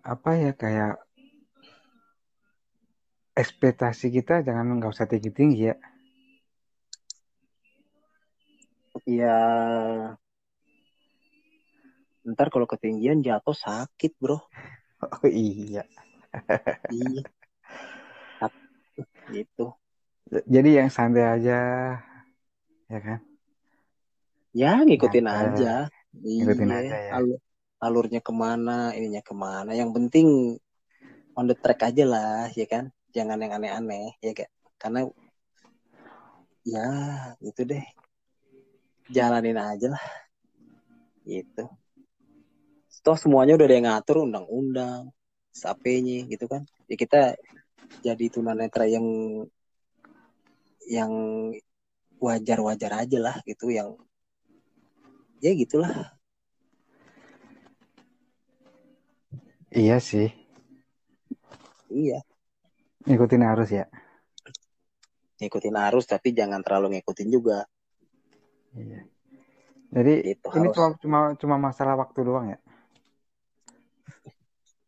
apa 0.00 0.30
ya 0.38 0.52
kayak 0.54 1.02
ekspektasi 3.40 4.12
kita 4.12 4.44
jangan 4.44 4.76
nggak 4.76 4.92
usah 4.92 5.08
tinggi 5.08 5.30
tinggi 5.32 5.72
ya. 5.72 5.76
Ya 9.08 9.38
ntar 12.20 12.52
kalau 12.52 12.68
ketinggian 12.68 13.24
jatuh 13.24 13.56
sakit 13.56 14.12
bro. 14.20 14.36
Oh 15.00 15.24
iya. 15.24 15.88
Iya. 16.92 17.24
Gitu. 19.32 19.72
Jadi 20.28 20.70
yang 20.76 20.92
santai 20.92 21.24
aja 21.24 21.58
ya 22.92 22.98
kan? 23.00 23.18
Ya 24.52 24.84
ngikutin 24.84 25.24
Nyantai. 25.24 25.48
aja. 25.56 25.74
Ngikutin 26.12 26.68
iya. 26.68 26.78
aja 26.84 26.96
ya. 27.00 27.12
alur- 27.16 27.44
alurnya 27.80 28.20
ke 28.20 28.32
mana 28.36 28.92
ininya 28.92 29.24
ke 29.24 29.32
mana. 29.32 29.72
Yang 29.72 29.90
penting 29.96 30.28
on 31.32 31.48
the 31.48 31.56
track 31.56 31.80
aja 31.88 32.04
lah 32.04 32.52
ya 32.52 32.68
kan 32.68 32.92
jangan 33.10 33.38
yang 33.42 33.52
aneh-aneh 33.58 34.14
ya 34.22 34.32
kan 34.34 34.50
karena 34.80 35.00
ya 36.64 36.88
gitu 37.42 37.62
deh. 37.66 37.84
Jalanin 39.10 39.58
aja 39.58 39.90
lah. 39.90 40.06
Gitu. 41.26 41.64
Toh 43.00 43.16
semuanya 43.16 43.56
udah 43.56 43.66
ada 43.66 43.76
yang 43.76 43.86
ngatur 43.88 44.28
undang-undang 44.28 45.10
SAP-nya 45.50 46.28
gitu 46.28 46.46
kan. 46.46 46.62
Ya 46.86 46.94
kita 46.94 47.34
jadi 48.04 48.24
tunanetra 48.30 48.86
yang 48.86 49.06
yang 50.86 51.12
wajar-wajar 52.20 52.92
aja 53.06 53.18
lah 53.18 53.36
gitu 53.48 53.72
yang 53.72 53.96
ya 55.40 55.50
gitulah. 55.56 56.12
Iya 59.70 59.96
sih. 60.02 60.28
Iya 61.90 62.22
ngikutin 63.06 63.42
arus 63.44 63.70
ya? 63.72 63.84
Ngikutin 65.40 65.76
arus 65.88 66.04
tapi 66.04 66.36
jangan 66.36 66.60
terlalu 66.60 67.00
ngikutin 67.00 67.28
juga. 67.32 67.64
Iya. 68.76 69.08
Jadi 69.90 70.14
Itu 70.38 70.46
ini 70.54 70.68
harus. 70.70 71.00
cuma 71.02 71.34
cuma 71.34 71.56
masalah 71.58 71.98
waktu 71.98 72.20
doang 72.22 72.46
ya? 72.54 72.58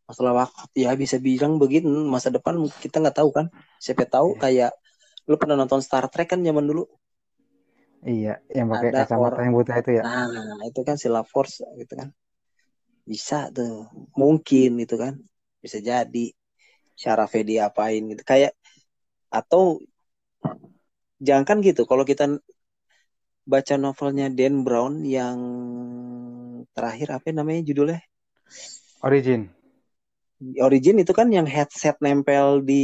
Masalah 0.07 0.45
waktu 0.47 0.77
ya 0.87 0.91
bisa 0.93 1.17
bilang 1.17 1.57
begitu 1.57 1.87
masa 2.05 2.29
depan 2.29 2.59
kita 2.79 3.01
nggak 3.01 3.17
tahu 3.17 3.29
kan? 3.33 3.49
Siapa 3.81 4.05
tahu 4.07 4.37
Iya. 4.37 4.39
kayak 4.39 4.71
lu 5.27 5.35
pernah 5.39 5.55
nonton 5.55 5.79
Star 5.79 6.05
Trek 6.11 6.35
kan 6.35 6.39
zaman 6.43 6.63
dulu? 6.67 6.85
Iya 8.03 8.43
yang 8.51 8.67
pakai 8.67 8.91
kacamata 8.91 9.39
yang 9.47 9.55
buta 9.55 9.79
itu 9.79 9.91
ya? 9.95 10.03
Nah 10.03 10.67
itu 10.67 10.83
kan 10.83 10.99
si 10.99 11.07
Love 11.07 11.27
Force 11.31 11.63
gitu 11.79 11.95
kan. 11.95 12.11
Bisa 13.07 13.47
tuh. 13.51 13.87
Mungkin 14.15 14.79
itu 14.79 14.95
kan. 14.99 15.19
Bisa 15.63 15.79
jadi 15.79 16.35
syarafnya 16.93 17.43
diapain 17.43 18.03
gitu 18.11 18.23
kayak 18.23 18.53
atau 19.33 19.81
jangan 21.17 21.43
kan 21.43 21.57
gitu 21.65 21.83
kalau 21.89 22.05
kita 22.05 22.37
baca 23.43 23.75
novelnya 23.75 24.31
Dan 24.31 24.63
Brown 24.63 25.03
yang 25.03 25.37
terakhir 26.71 27.17
apa 27.17 27.33
namanya 27.35 27.61
judulnya 27.65 27.99
origin 29.03 29.51
Origin 30.59 30.99
itu 30.99 31.15
kan 31.15 31.31
yang 31.31 31.47
headset 31.47 31.95
nempel 32.03 32.59
di 32.59 32.83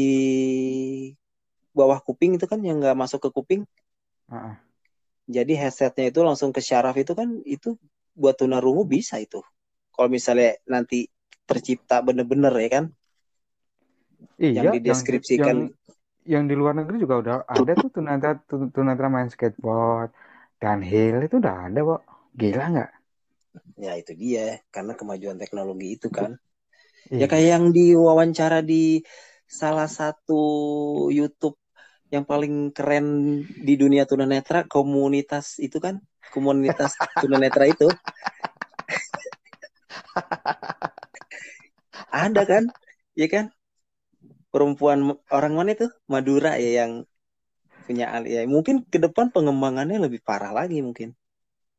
bawah 1.75 1.99
kuping 1.99 2.39
itu 2.39 2.47
kan 2.47 2.63
yang 2.63 2.79
nggak 2.79 2.95
masuk 2.95 3.19
ke 3.27 3.29
kuping. 3.35 3.61
Heeh. 4.31 4.55
Jadi 5.29 5.53
headsetnya 5.59 6.09
itu 6.09 6.23
langsung 6.23 6.55
ke 6.55 6.63
syaraf 6.63 6.95
itu 6.95 7.13
kan 7.13 7.43
itu 7.43 7.75
buat 8.15 8.39
tunarungu 8.39 8.87
bisa 8.87 9.19
itu. 9.19 9.43
Kalau 9.91 10.07
misalnya 10.07 10.55
nanti 10.65 11.11
tercipta 11.43 11.99
bener-bener 11.99 12.53
ya 12.55 12.69
kan, 12.79 12.85
iya 14.39 14.61
yang 14.61 14.73
dideskripsikan. 14.75 15.55
yang, 15.55 15.59
yang 16.33 16.43
di 16.49 16.55
luar 16.59 16.73
negeri 16.79 16.95
juga 17.03 17.15
udah 17.21 17.35
ada 17.47 17.71
tuh 17.81 17.89
tunanetra 17.95 18.31
tu- 18.49 18.71
tunanetra 18.75 19.07
main 19.11 19.29
skateboard. 19.33 20.09
Downhill 20.59 21.23
itu 21.23 21.35
udah 21.39 21.55
ada 21.71 21.79
kok 21.79 22.01
gila 22.35 22.63
nggak? 22.73 22.89
Ya 23.79 23.95
itu 23.95 24.11
dia. 24.15 24.59
Karena 24.73 24.93
kemajuan 24.99 25.38
teknologi 25.39 25.88
itu 25.95 26.07
kan. 26.11 26.35
Iya. 27.11 27.19
Ya 27.21 27.25
kayak 27.31 27.47
yang 27.55 27.65
diwawancara 27.71 28.59
di 28.71 29.01
salah 29.49 29.89
satu 29.89 30.41
YouTube 31.09 31.57
yang 32.13 32.25
paling 32.25 32.73
keren 32.75 33.05
di 33.67 33.73
dunia 33.79 34.03
tunanetra 34.09 34.65
komunitas 34.67 35.57
itu 35.63 35.77
kan? 35.79 35.95
Komunitas 36.33 36.91
tunanetra 37.17 37.65
itu. 37.71 37.88
Ada 42.13 42.43
kan? 42.45 42.63
Ya 43.17 43.27
kan 43.29 43.45
perempuan 44.53 45.00
orang 45.38 45.53
mana 45.58 45.70
itu 45.77 45.88
Madura 46.13 46.51
ya 46.63 46.70
yang 46.86 46.91
punya 47.88 48.06
al- 48.15 48.29
ya 48.36 48.41
mungkin 48.56 48.75
ke 48.94 48.98
depan 49.06 49.27
pengembangannya 49.36 49.98
lebih 50.06 50.22
parah 50.29 50.51
lagi 50.60 50.77
mungkin 50.88 51.10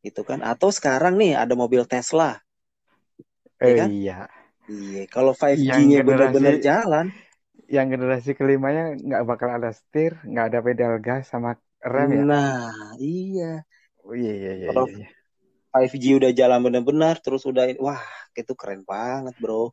itu 0.09 0.23
kan 0.31 0.41
atau 0.53 0.71
sekarang 0.79 1.15
nih 1.23 1.33
ada 1.43 1.55
mobil 1.63 1.83
Tesla 1.93 2.31
Eh, 3.61 3.75
kan? 3.79 3.91
iya 3.91 4.13
iya 4.73 5.01
kalau 5.15 5.33
Yang 5.69 5.85
5G-nya 5.91 5.99
generasi- 5.99 6.09
benar-benar 6.09 6.55
jalan 6.67 7.07
yang 7.77 7.87
generasi 7.93 8.31
kelimanya 8.41 8.83
nggak 9.07 9.23
bakal 9.31 9.49
ada 9.57 9.71
setir, 9.79 10.13
nggak 10.31 10.45
ada 10.49 10.59
pedal 10.67 10.93
gas 11.07 11.23
sama 11.33 11.51
rem 11.93 12.11
ya. 12.21 12.25
Nah, 12.29 12.95
iya. 13.03 13.45
Oh, 14.05 14.15
iya 14.21 14.31
iya 14.41 14.51
iya 14.61 14.69
Kalau 14.69 14.83
iya. 14.83 14.91
iya. 14.97 15.07
5G 15.75 16.05
udah 16.21 16.33
jalan 16.41 16.61
bener-benar, 16.67 17.15
terus 17.25 17.43
udah, 17.51 17.65
wah, 17.87 18.03
itu 18.41 18.53
keren 18.61 18.83
banget, 18.93 19.35
bro. 19.43 19.71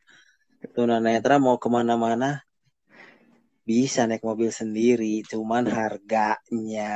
Tunanetra 0.76 1.36
mau 1.46 1.58
ke 1.64 1.68
mana-mana, 1.78 2.28
bisa 3.70 4.02
naik 4.08 4.24
mobil 4.30 4.50
sendiri, 4.60 5.14
cuman 5.32 5.64
harganya, 5.78 6.94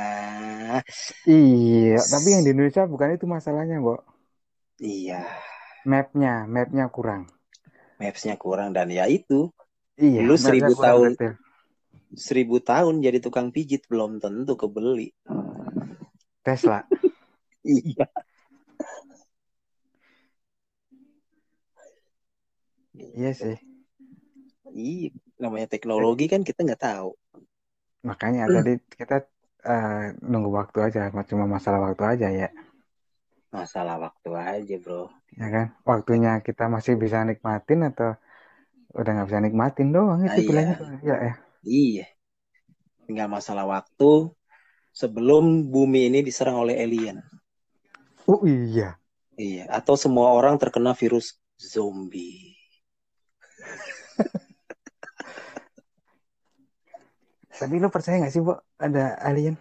Iya, 1.30 1.98
tapi 2.12 2.26
yang 2.34 2.42
di 2.46 2.50
Indonesia 2.54 2.82
bukan 2.92 3.08
itu 3.16 3.26
masalahnya, 3.34 3.76
Bo. 3.86 3.94
iya, 4.80 5.20
Mapnya, 5.90 6.34
mapnya 6.54 6.84
kurang. 6.96 7.22
mapsnya 8.00 8.34
kurang 8.44 8.70
dan 8.76 8.88
ya 8.98 9.04
itu, 9.18 9.40
Iya, 10.04 10.20
lu 10.28 10.34
seribu 10.44 10.72
tahun, 10.84 11.10
detail. 11.10 11.34
seribu 12.26 12.56
tahun 12.70 12.94
jadi 13.06 13.18
tukang 13.26 13.48
pijit 13.54 13.82
belum 13.90 14.10
tentu 14.22 14.52
kebeli. 14.62 15.08
Tesla. 16.44 16.82
Iya. 17.64 18.06
Iya 23.18 23.30
sih. 23.40 23.56
Iya, 24.74 25.08
namanya 25.42 25.66
teknologi 25.74 26.24
kan 26.32 26.40
kita 26.48 26.60
nggak 26.66 26.82
tahu. 26.88 27.10
Makanya 28.08 28.42
tadi 28.54 28.72
kita 28.98 29.14
eh, 29.70 29.94
nunggu 30.30 30.50
waktu 30.58 30.78
aja, 30.86 31.00
cuma 31.30 31.44
masalah 31.54 31.80
waktu 31.86 32.02
aja 32.12 32.26
ya. 32.40 32.48
Masalah 33.54 33.96
waktu 34.04 34.30
aja, 34.32 34.76
bro. 34.84 35.02
Ya 35.40 35.46
kan? 35.54 35.66
Waktunya 35.90 36.30
kita 36.46 36.64
masih 36.74 36.94
bisa 37.02 37.18
nikmatin 37.28 37.80
atau 37.88 38.10
udah 38.98 39.10
nggak 39.14 39.28
bisa 39.30 39.40
nikmatin 39.44 39.88
doang 39.96 40.20
Nah, 40.20 40.36
itu 40.36 40.40
pilihannya 40.48 40.76
iya. 40.76 41.08
Ya, 41.08 41.16
ya. 41.26 41.32
Iya. 41.62 42.06
Tinggal 43.06 43.28
masalah 43.30 43.64
waktu 43.68 44.32
sebelum 44.94 45.68
bumi 45.72 46.10
ini 46.10 46.20
diserang 46.26 46.56
oleh 46.64 46.76
alien. 46.84 47.18
Oh 48.26 48.46
iya. 48.46 48.98
Iya, 49.40 49.64
atau 49.78 49.94
semua 49.96 50.28
orang 50.38 50.56
terkena 50.62 50.92
virus 51.00 51.26
zombie. 51.56 52.51
Tapi 57.52 57.74
lo 57.78 57.88
percaya 57.92 58.16
nggak 58.18 58.32
sih, 58.32 58.42
Bo, 58.42 58.56
ada 58.80 59.16
alien? 59.20 59.56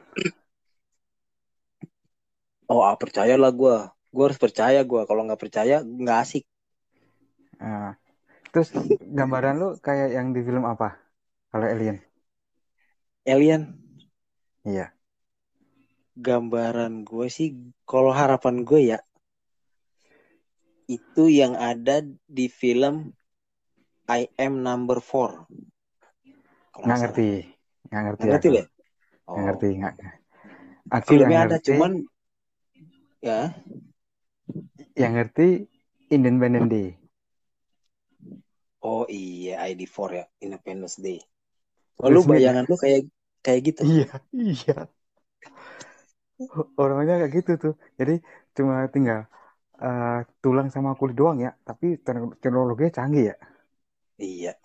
Oh, 2.71 2.87
ah, 2.87 2.95
percayalah 2.95 3.51
gue. 3.51 3.77
Gue 4.11 4.23
harus 4.27 4.39
percaya 4.39 4.79
gue. 4.83 5.01
Kalau 5.03 5.21
nggak 5.27 5.41
percaya, 5.41 5.83
nggak 5.83 6.19
asik. 6.23 6.43
Nah, 7.59 7.93
terus 8.49 8.71
gambaran 9.03 9.55
lo 9.59 9.69
kayak 9.77 10.15
yang 10.15 10.31
di 10.31 10.41
film 10.41 10.63
apa? 10.63 10.97
Kalau 11.51 11.67
alien? 11.67 11.99
Alien, 13.27 13.77
Iya. 14.65 14.93
gambaran 16.17 17.03
gue 17.05 17.27
sih, 17.29 17.53
kalau 17.85 18.13
harapan 18.13 18.65
gue 18.65 18.81
ya, 18.95 18.99
itu 20.89 21.31
yang 21.31 21.55
ada 21.55 22.03
di 22.27 22.51
film 22.51 23.15
I 24.11 24.27
Am 24.35 24.59
Number 24.59 24.99
Four. 24.99 25.47
Nggak 26.81 26.97
ngerti. 26.99 27.29
Nggak 27.91 28.03
ngerti 28.05 28.25
Nggak 28.25 28.27
ngerti 28.29 28.47
aku. 28.47 28.53
deh. 28.55 28.65
Nggak 29.31 29.43
Oh, 29.43 29.47
ngerti. 29.47 29.67
Nggak. 29.79 29.93
Aku 30.97 31.11
yang 31.23 31.33
filmnya 31.33 31.37
ada, 31.45 31.57
ngerti, 31.57 31.67
cuman 31.67 31.91
ya, 33.21 33.53
yang 34.99 35.11
ngerti 35.19 35.47
Independent 36.15 36.67
Day. 36.71 36.87
oh 38.91 39.03
iya 39.21 39.53
ID4 39.69 40.09
ya, 40.19 40.23
Independence 40.45 40.95
Day. 41.05 41.17
Oh, 41.99 42.09
Will 42.09 42.15
lu 42.15 42.21
Smith 42.25 42.45
ya? 42.47 42.51
bayangan 42.51 42.65
lu 42.69 42.75
kayak 42.83 42.99
kayak 43.45 43.61
gitu. 43.69 43.83
Iya, 43.85 44.05
iya. 44.33 44.73
Orangnya 46.81 47.13
kayak 47.21 47.33
gitu 47.37 47.51
tuh. 47.63 47.73
Jadi 47.99 48.13
cuma 48.57 48.75
tinggal 48.93 49.19
eh, 49.83 50.09
tulang 50.43 50.67
sama 50.75 50.91
kulit 50.99 51.15
doang 51.21 51.37
ya. 51.45 51.51
Tapi 51.67 51.85
te- 52.05 52.35
teknologinya 52.43 52.91
canggih 52.99 53.23
ya. 53.31 53.35
Iya, 54.17 54.55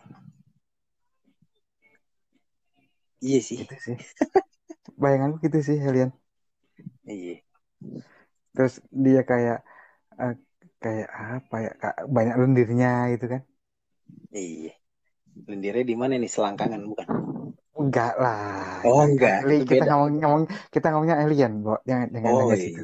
iya 3.26 3.40
sih. 3.48 3.58
Gitu 3.58 3.74
sih. 3.84 3.96
Bayanganku 5.02 5.36
gitu 5.46 5.58
sih, 5.68 5.76
alien. 5.88 6.10
Iya. 7.06 7.40
Terus 8.54 8.74
dia 9.04 9.20
kayak 9.30 9.56
eh, 10.22 10.32
kayak 10.82 11.08
apa 11.22 11.56
ya? 11.66 11.70
Kak, 11.82 11.94
banyak 12.16 12.34
lendirnya 12.42 12.88
gitu 13.14 13.26
kan. 13.34 13.42
Iya. 14.42 14.70
Lendirnya 15.48 15.84
di 15.90 15.96
mana 16.02 16.14
nih? 16.22 16.30
Selangkangan 16.34 16.82
bukan? 16.90 17.08
Enggak 17.80 18.12
lah. 18.22 18.80
Oh, 18.84 19.02
enggak. 19.08 19.38
Itu 19.52 19.62
kita 19.70 19.82
beda. 19.82 19.90
ngomong 19.90 20.10
ngomong 20.20 20.42
kita 20.74 20.86
ngomongnya 20.90 21.16
alien, 21.22 21.52
Bo. 21.64 21.72
Jangan 21.88 22.06
jangan 22.14 22.32
Oh 22.32 22.40
jangan 22.40 22.58
iya. 22.58 22.64
situ. 22.64 22.80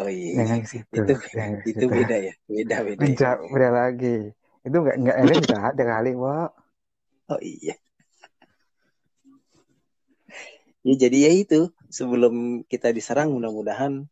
Oh 0.00 0.08
iya. 0.10 0.36
Jangan 0.36 0.60
situ. 0.72 0.98
Itu 0.98 1.12
Jangan 1.36 1.60
itu 1.70 1.84
situ. 1.88 1.94
beda 1.96 2.16
ya. 2.26 2.32
Beda 2.50 2.76
beda 2.88 3.06
ya. 3.16 3.18
Beda, 3.18 3.28
beda 3.52 3.68
lagi. 3.78 4.06
Itu 4.66 4.76
enggak 4.80 4.96
enggak 5.00 5.16
alien 5.20 5.40
juga 5.44 5.58
ada 5.70 5.82
kali, 5.92 6.08
Bo. 6.22 6.28
Oh 7.28 7.38
iya. 7.42 7.74
Ya 10.84 10.94
jadi 11.08 11.16
ya 11.26 11.32
itu. 11.32 11.60
Sebelum 11.88 12.62
kita 12.68 12.92
diserang 12.92 13.32
mudah-mudahan 13.32 14.04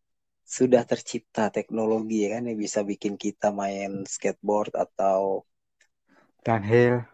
sudah 0.42 0.82
tercipta 0.88 1.48
teknologi 1.48 2.26
ya 2.26 2.36
kan 2.36 2.48
yang 2.50 2.58
bisa 2.58 2.82
bikin 2.82 3.14
kita 3.14 3.54
main 3.54 4.02
skateboard 4.08 4.74
atau 4.74 5.46
Downhill. 6.42 7.06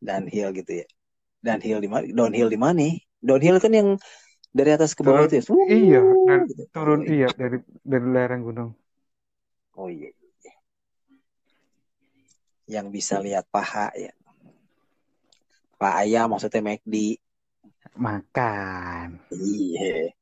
downhill 0.00 0.56
gitu 0.56 0.72
ya. 0.80 0.86
Downhill 1.44 1.84
di 1.84 1.88
mana? 1.92 2.04
Downhill 2.08 2.48
di 2.48 2.56
mana? 2.56 2.88
Downhill 3.20 3.60
kan 3.60 3.72
yang 3.76 3.88
dari 4.50 4.70
atas 4.72 4.96
ke 4.96 5.04
bawah 5.04 5.28
Turun, 5.28 5.36
itu 5.36 5.36
ya. 5.36 5.52
Wuh, 5.52 5.68
iya, 5.68 6.00
dari, 6.24 6.44
gitu. 6.48 6.62
turun 6.72 7.00
iya. 7.04 7.12
iya 7.12 7.28
dari 7.36 7.56
dari 7.84 8.06
lereng 8.08 8.42
gunung. 8.42 8.70
Oh 9.76 9.92
iya. 9.92 10.08
Yang 12.64 12.86
bisa 12.88 13.20
lihat 13.20 13.44
paha 13.52 13.92
ya. 13.92 14.12
Pak 15.76 15.94
ayam 16.00 16.32
maksudnya 16.32 16.60
McD. 16.64 17.20
Makan. 18.00 19.20
Iya. 19.28 20.16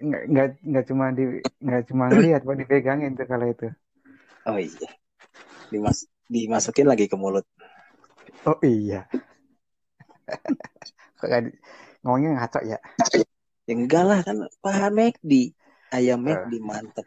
Nggak 0.00 0.22
nggak 0.32 0.46
nggak 0.64 0.84
cuma 0.88 1.04
di 1.12 1.24
nggak 1.60 1.82
cuma 1.92 2.04
ngelihat, 2.08 2.40
Pak, 2.48 2.56
dipegangin 2.56 3.12
tuh 3.12 3.28
kalau 3.28 3.46
itu. 3.52 3.68
Oh 4.48 4.56
iya. 4.56 4.88
Dimas 5.68 6.08
dimasukin 6.32 6.88
lagi 6.88 7.04
ke 7.04 7.16
mulut. 7.20 7.44
Oh 8.48 8.56
iya. 8.64 9.04
Di- 11.44 11.56
ngomongnya 12.04 12.40
ngaco 12.40 12.60
ya? 12.64 12.78
Ya 13.64 13.72
enggak 13.72 14.04
lah 14.04 14.20
kan 14.24 14.36
paha 14.64 14.88
McD. 14.92 15.52
Ayam 15.92 16.24
Eh, 16.24 16.32
McD 16.32 16.52
mantep. 16.60 17.06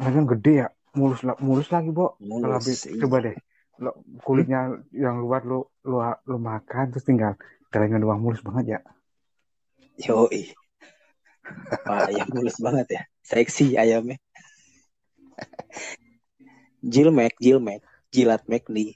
lagian 0.00 0.26
gede 0.26 0.52
ya, 0.64 0.68
mulus 0.96 1.20
la- 1.26 1.38
mulus 1.42 1.68
lagi, 1.74 1.90
Bo. 1.90 2.16
Kalau 2.16 2.22
Mulus. 2.22 2.54
habis 2.58 2.78
Iya. 2.86 3.00
coba 3.06 3.16
deh, 3.22 3.36
lo 3.82 3.90
kulitnya 4.24 4.72
yang 4.94 5.20
luar 5.20 5.42
lu 5.44 5.66
lu 5.84 5.98
lu 6.26 6.36
makan 6.40 6.94
terus 6.94 7.04
tinggal 7.04 7.36
kalengnya 7.70 8.00
doang 8.00 8.22
mulus 8.22 8.40
banget 8.40 8.78
ya. 8.78 8.80
Yoi. 10.04 10.52
Pak 11.86 12.12
ayam 12.12 12.28
mulus 12.34 12.58
banget 12.60 12.86
ya. 13.00 13.02
Seksi 13.24 13.80
ayamnya. 13.80 14.20
Jilmek, 16.84 17.34
jilmek, 17.40 17.80
jilat 18.12 18.44
McD. 18.46 18.94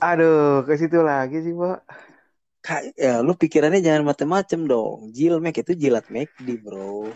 Aduh, 0.00 0.64
ke 0.64 0.74
situ 0.76 1.00
lagi 1.00 1.40
sih, 1.42 1.52
Bo. 1.56 1.80
Kak, 2.64 2.96
ya 2.96 3.20
lu 3.20 3.36
pikirannya 3.36 3.84
jangan 3.84 4.08
macem-macem 4.08 4.64
dong. 4.64 5.12
Jilmek 5.12 5.60
itu 5.60 5.76
jilat 5.76 6.08
McD, 6.08 6.60
bro. 6.64 7.12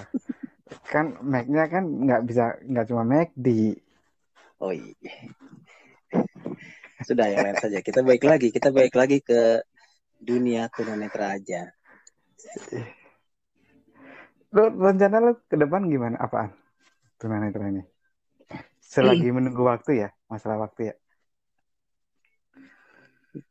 Kan 0.92 1.18
Mac-nya 1.22 1.70
kan 1.70 1.86
nggak 1.86 2.22
bisa 2.26 2.58
nggak 2.66 2.86
cuma 2.90 3.02
McD. 3.06 3.78
Oh 4.58 4.74
iya. 4.74 5.14
Sudah 7.06 7.30
yang 7.30 7.46
lain 7.46 7.58
saja. 7.62 7.78
Kita 7.78 8.02
baik 8.02 8.26
lagi. 8.26 8.50
Kita 8.50 8.74
baik 8.74 8.94
lagi 8.98 9.22
ke 9.22 9.62
dunia 10.20 10.68
tunanetra 10.68 11.40
aja. 11.40 11.72
Lo 14.52 14.68
rencana 14.68 15.16
lo 15.18 15.40
ke 15.48 15.56
depan 15.56 15.88
gimana? 15.88 16.20
Apaan? 16.20 16.52
Tunanetra 17.16 17.72
ini. 17.72 17.82
Selagi 18.80 19.32
menunggu 19.36 19.64
waktu 19.64 20.06
ya, 20.06 20.08
masalah 20.28 20.68
waktu 20.68 20.92
ya. 20.92 20.94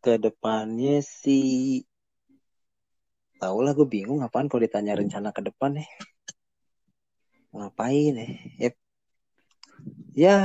Ke 0.03 0.19
depannya 0.19 0.99
sih 1.01 1.81
tahu 3.39 3.63
lah 3.63 3.71
gue 3.71 3.87
bingung 3.87 4.19
apaan 4.19 4.51
kalau 4.51 4.67
ditanya 4.67 4.99
rencana 4.99 5.31
ke 5.31 5.39
depan 5.39 5.79
ya. 5.79 5.87
Ngapain 7.55 8.13
ya? 8.13 8.27
Ya, 8.59 8.69
ya 10.13 10.35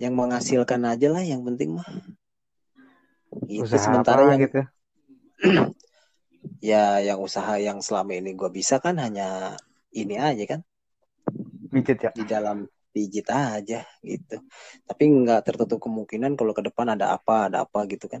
yang 0.00 0.18
menghasilkan 0.18 0.82
aja 0.88 1.12
lah 1.12 1.22
yang 1.22 1.44
penting 1.44 1.76
mah. 1.76 1.86
Itu 3.48 3.64
Usaha 3.64 3.80
sementara 3.80 4.20
apa 4.22 4.32
yang 4.34 4.40
gitu. 4.44 4.60
ya 6.72 6.84
yang 7.02 7.18
usaha 7.18 7.54
yang 7.58 7.78
selama 7.82 8.12
ini 8.18 8.36
gue 8.36 8.50
bisa 8.52 8.78
kan 8.78 8.98
hanya 9.00 9.56
ini 9.92 10.16
aja 10.20 10.44
kan. 10.56 10.60
Micet 11.72 11.98
ya. 12.04 12.10
di 12.12 12.24
dalam 12.28 12.68
pijit 12.92 13.24
aja 13.32 13.80
gitu. 14.04 14.36
Tapi 14.84 15.02
nggak 15.08 15.48
tertutup 15.48 15.80
kemungkinan 15.80 16.36
kalau 16.36 16.52
ke 16.52 16.60
depan 16.68 16.92
ada 16.92 17.16
apa 17.16 17.48
ada 17.48 17.64
apa 17.64 17.88
gitu 17.88 18.06
kan. 18.06 18.20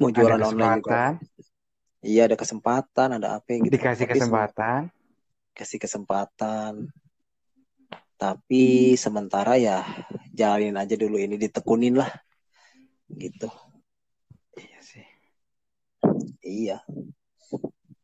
Mau 0.00 0.08
Ada 0.10 0.16
jualan 0.16 0.42
online 0.42 0.74
juga. 0.80 1.00
iya 2.04 2.22
ada 2.28 2.36
kesempatan 2.36 3.08
ada 3.20 3.36
apa 3.38 3.48
gitu. 3.60 3.76
Dikasih 3.76 4.08
tapi 4.08 4.18
sem- 4.18 4.24
kesempatan, 4.24 4.80
kasih 5.52 5.78
kesempatan. 5.78 6.72
Tapi 8.16 8.96
sementara 8.96 9.60
ya 9.60 9.84
jalanin 10.32 10.80
aja 10.80 10.96
dulu 10.96 11.20
ini 11.20 11.36
ditekunin 11.36 12.00
lah. 12.00 12.08
Gitu. 13.12 13.46
Iya. 16.44 16.78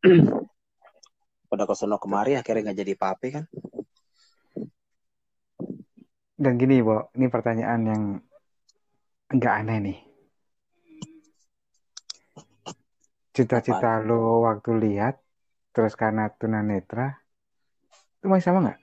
Pada 1.51 1.65
kesono 1.69 2.01
kemari 2.01 2.35
akhirnya 2.35 2.73
nggak 2.73 2.79
jadi 2.81 2.93
apa-apa 2.97 3.27
kan? 3.31 3.45
Dan 6.41 6.57
gini, 6.57 6.81
Bo, 6.81 7.13
ini 7.21 7.29
pertanyaan 7.29 7.81
yang 7.85 8.03
enggak 9.29 9.55
aneh 9.61 9.79
nih. 9.85 9.99
Cita-cita 13.37 14.01
lo 14.01 14.49
waktu 14.49 14.73
lihat, 14.81 15.21
terus 15.77 15.93
karena 15.95 16.33
tunanetra, 16.33 17.21
itu 18.19 18.27
masih 18.27 18.47
sama 18.49 18.65
nggak? 18.65 18.81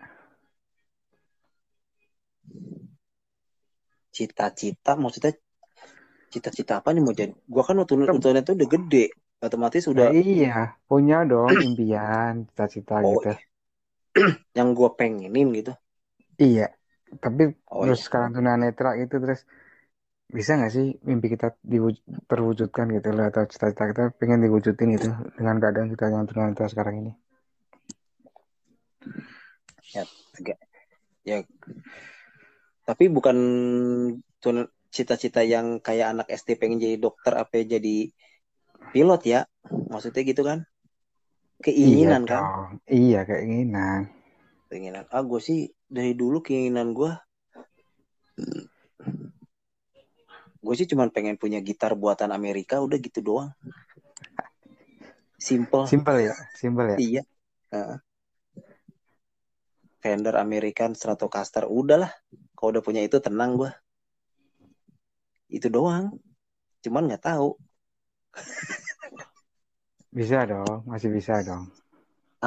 cita-cita 4.18 4.98
maksudnya 4.98 5.38
cita-cita 6.34 6.82
apa 6.82 6.90
nih 6.90 7.02
mau 7.06 7.14
jadi? 7.14 7.38
Gua 7.46 7.62
kan 7.62 7.78
waktu 7.78 7.94
itu 8.02 8.52
udah 8.58 8.70
gede 8.74 9.06
otomatis 9.42 9.84
Nah, 9.88 9.94
udah 9.94 10.08
iya, 10.14 10.78
punya 10.90 11.18
dong 11.32 11.50
impian, 11.54 12.34
cita-cita 12.50 13.02
oh 13.02 13.14
gitu. 13.16 13.32
yang 14.58 14.74
gua 14.78 14.90
pengenin 14.98 15.54
gitu 15.54 15.74
Iya, 16.38 16.70
tapi 17.24 17.44
oh 17.74 17.86
terus 17.86 18.00
iya 18.00 18.06
sekarang 18.06 18.32
tunanetra 18.38 18.90
itu 19.02 19.16
terus 19.24 19.42
bisa 20.28 20.60
nggak 20.60 20.74
sih 20.76 20.86
mimpi 21.08 21.28
kita 21.34 21.56
diwujud, 21.64 22.04
terwujudkan 22.30 22.86
gitu 22.92 23.10
loh 23.16 23.26
atau 23.32 23.48
cita-cita 23.48 23.84
kita 23.92 24.04
pengen 24.20 24.44
diwujudin 24.44 24.90
gitu 25.00 25.08
dengan 25.40 25.56
keadaan 25.62 25.90
kita 25.94 26.06
yang 26.12 26.28
tunanetra 26.28 26.68
sekarang 26.68 26.96
ini? 27.02 27.12
ya 29.96 30.04
agak 30.36 30.58
ya 31.24 31.38
tapi 32.88 33.06
bukan 33.08 33.38
cita-cita 34.92 35.44
yang 35.44 35.80
kayak 35.84 36.08
anak 36.16 36.28
SD 36.32 36.60
pengen 36.60 36.80
jadi 36.80 36.96
dokter 37.00 37.36
apa 37.36 37.64
jadi 37.64 38.12
pilot 38.92 39.22
ya. 39.28 39.42
Maksudnya 39.68 40.24
gitu 40.24 40.44
kan. 40.44 40.68
Iya 41.58 41.74
keinginan 41.74 42.24
kan. 42.30 42.44
dong, 42.46 42.72
iya 42.86 43.26
keinginan. 43.26 44.14
keinginan. 44.70 45.10
Ah 45.10 45.26
gue 45.26 45.42
sih 45.42 45.74
dari 45.90 46.14
dulu 46.14 46.46
keinginan 46.46 46.94
gue 46.94 47.12
gue 50.58 50.76
sih 50.76 50.86
cuman 50.86 51.10
pengen 51.10 51.40
punya 51.40 51.64
gitar 51.64 51.96
buatan 51.98 52.30
Amerika 52.30 52.78
udah 52.78 52.98
gitu 53.02 53.26
doang. 53.26 53.50
Simple. 55.38 55.90
Simpel 55.90 56.30
ya, 56.30 56.36
simpel 56.54 56.86
ya. 56.94 56.98
iya. 57.02 57.24
Heeh. 57.74 57.98
Fender 59.98 60.38
American 60.38 60.94
Stratocaster 60.94 61.66
udahlah. 61.66 62.14
Kalau 62.54 62.70
udah 62.78 62.84
punya 62.86 63.02
itu 63.02 63.18
tenang 63.18 63.58
gue 63.58 63.72
itu 65.50 65.72
doang. 65.74 66.14
Cuman 66.86 67.10
nggak 67.10 67.26
tahu 67.26 67.58
Bisa 70.18 70.40
dong, 70.52 70.84
masih 70.92 71.10
bisa 71.16 71.34
dong. 71.48 71.64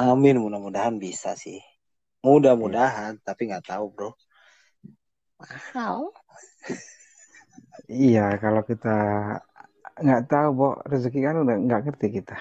amin 0.05 0.35
mudah-mudahan 0.43 0.95
bisa 1.05 1.31
sih. 1.43 1.59
Iya. 2.61 2.81
mudah-mudahan 2.85 3.13
tapi 3.27 3.41
nggak 3.49 3.65
tahu 3.71 3.85
bro. 3.95 4.09
Mahal 5.39 6.13
Iya, 8.03 8.21
kalau 8.43 8.61
kita 8.69 8.87
nggak 10.03 10.21
tahu, 10.31 10.47
Bo, 10.59 10.67
rezeki 10.91 11.19
kan 11.25 11.35
udah 11.43 11.55
nggak 11.65 11.81
ngerti 11.85 12.07
kita. 12.17 12.35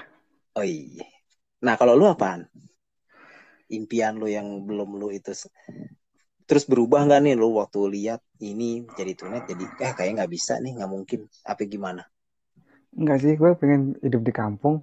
oh 0.59 0.65
iya. 0.67 1.07
Nah 1.65 1.75
kalau 1.81 1.95
lu 1.99 2.07
apaan? 2.15 2.41
Impian 3.79 4.15
lu 4.21 4.27
yang 4.37 4.49
belum 4.69 4.91
lu 5.01 5.09
itu 5.19 5.31
terus 6.49 6.65
berubah 6.71 7.01
nggak 7.07 7.21
nih? 7.25 7.35
Lu 7.41 7.49
waktu 7.61 7.81
lihat 7.97 8.21
ini 8.51 8.85
jadi 8.99 9.13
tunet 9.19 9.45
jadi 9.51 9.65
eh 9.87 9.93
kayak 9.97 10.13
nggak 10.19 10.33
bisa 10.37 10.59
nih 10.63 10.73
nggak 10.77 10.91
mungkin. 10.95 11.21
Apa 11.47 11.63
gimana 11.75 12.03
Enggak 12.95 13.19
sih, 13.23 13.33
gue 13.39 13.51
pengen 13.55 13.95
hidup 14.03 14.23
di 14.27 14.33
kampung, 14.35 14.83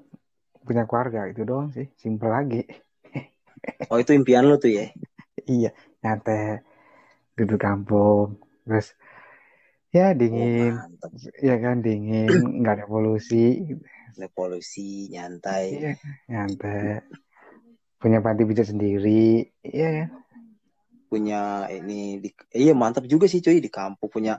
punya 0.63 0.87
keluarga, 0.87 1.27
itu 1.27 1.43
doang 1.43 1.71
sih, 1.75 1.91
simpel 1.99 2.31
lagi. 2.31 2.63
oh 3.91 3.99
itu 3.99 4.15
impian 4.15 4.47
lu 4.47 4.55
tuh 4.55 4.71
ya? 4.71 4.91
Iya, 5.47 5.71
nyantai, 6.03 6.63
duduk 7.35 7.59
kampung, 7.59 8.39
terus 8.63 8.95
ya 9.91 10.11
oh 10.11 10.17
dingin, 10.19 10.75
mantep. 10.75 11.11
ya 11.39 11.55
kan 11.59 11.79
dingin, 11.83 12.27
nggak 12.63 12.83
ada 12.83 12.85
polusi, 12.87 13.63
ada 14.15 14.27
polusi 14.31 15.11
nyantai. 15.11 15.65
Iya, 15.75 15.91
nyantai, 16.31 17.03
punya 17.99 18.19
panti 18.23 18.43
pijat 18.47 18.71
sendiri, 18.71 19.51
iya. 19.63 20.07
Kan? 20.07 20.27
punya 21.07 21.65
ini 21.71 22.19
di, 22.19 22.29
iya 22.51 22.75
mantap 22.75 23.07
juga 23.07 23.25
sih 23.31 23.39
cuy 23.39 23.63
di 23.63 23.71
kampung 23.71 24.11
punya 24.11 24.35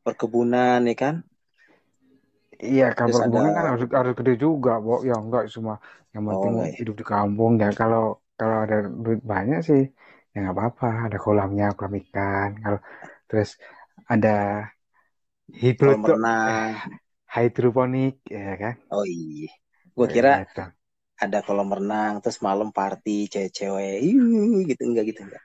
perkebunan 0.00 0.80
ya 0.88 0.96
kan 0.96 1.14
Iya, 2.66 2.84
kampung 2.98 3.22
ada 3.26 3.38
hubungan 3.38 3.52
kan 3.56 3.64
harus 3.70 3.82
harus 3.98 4.14
gede 4.18 4.32
juga, 4.44 4.70
Bo. 4.84 4.92
Ya 5.08 5.12
enggak 5.22 5.42
cuma 5.54 5.72
yang 6.14 6.24
oh 6.28 6.30
penting 6.30 6.52
ya 6.64 6.78
hidup 6.78 6.94
di 7.00 7.04
kampung 7.12 7.52
ya. 7.62 7.66
Kalau 7.80 8.00
kalau 8.38 8.56
ada 8.64 8.74
duit 9.04 9.20
banyak 9.32 9.58
sih 9.68 9.80
ya 10.32 10.36
nggak 10.42 10.54
apa-apa. 10.56 10.86
Ada 11.06 11.16
kolamnya, 11.24 11.64
kolam 11.76 11.94
ikan. 12.02 12.48
Kalau 12.62 12.78
terus 13.28 13.48
ada 14.12 14.28
hidro 15.60 15.92
renang 16.10 16.74
hidroponik 17.34 18.14
ya 18.34 18.54
kan? 18.62 18.76
oh 18.94 19.04
iya 19.18 19.48
gua 19.96 20.06
kira 20.14 20.30
Gitu. 20.36 20.60
ada 21.24 21.38
kolam 21.46 21.68
renang 21.78 22.14
terus 22.22 22.38
malam 22.48 22.68
party 22.78 23.16
cewek-cewek 23.32 23.96
gitu 24.70 24.82
enggak 24.88 25.04
gitu 25.10 25.20
enggak 25.26 25.42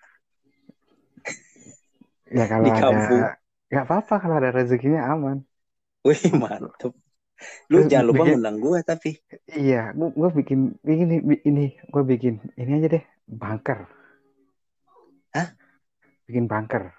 Ya 2.38 2.44
kalau 2.52 2.68
di 2.68 2.72
ada 2.80 2.96
kampung 2.96 3.22
nggak 3.70 3.84
apa-apa 3.86 4.14
kalau 4.22 4.36
ada 4.40 4.50
rezekinya 4.58 5.02
aman. 5.12 5.38
wih 6.06 6.24
mantep 6.42 6.94
lu 7.72 7.86
jangan 7.90 8.06
lupa 8.10 8.24
bikin 8.24 8.32
ngundang 8.38 8.58
gua 8.62 8.80
tapi 8.86 9.10
iya, 9.52 9.92
gua, 9.98 10.10
gua 10.16 10.30
bikin 10.32 10.78
bikin 10.86 11.08
ini, 11.10 11.36
ini 11.44 11.66
gua 11.92 12.04
bikin 12.06 12.40
ini 12.56 12.72
aja 12.80 12.88
deh, 13.00 13.04
bunker. 13.28 13.80
Hah? 15.34 15.48
Bikin 16.30 16.46
bunker. 16.48 16.94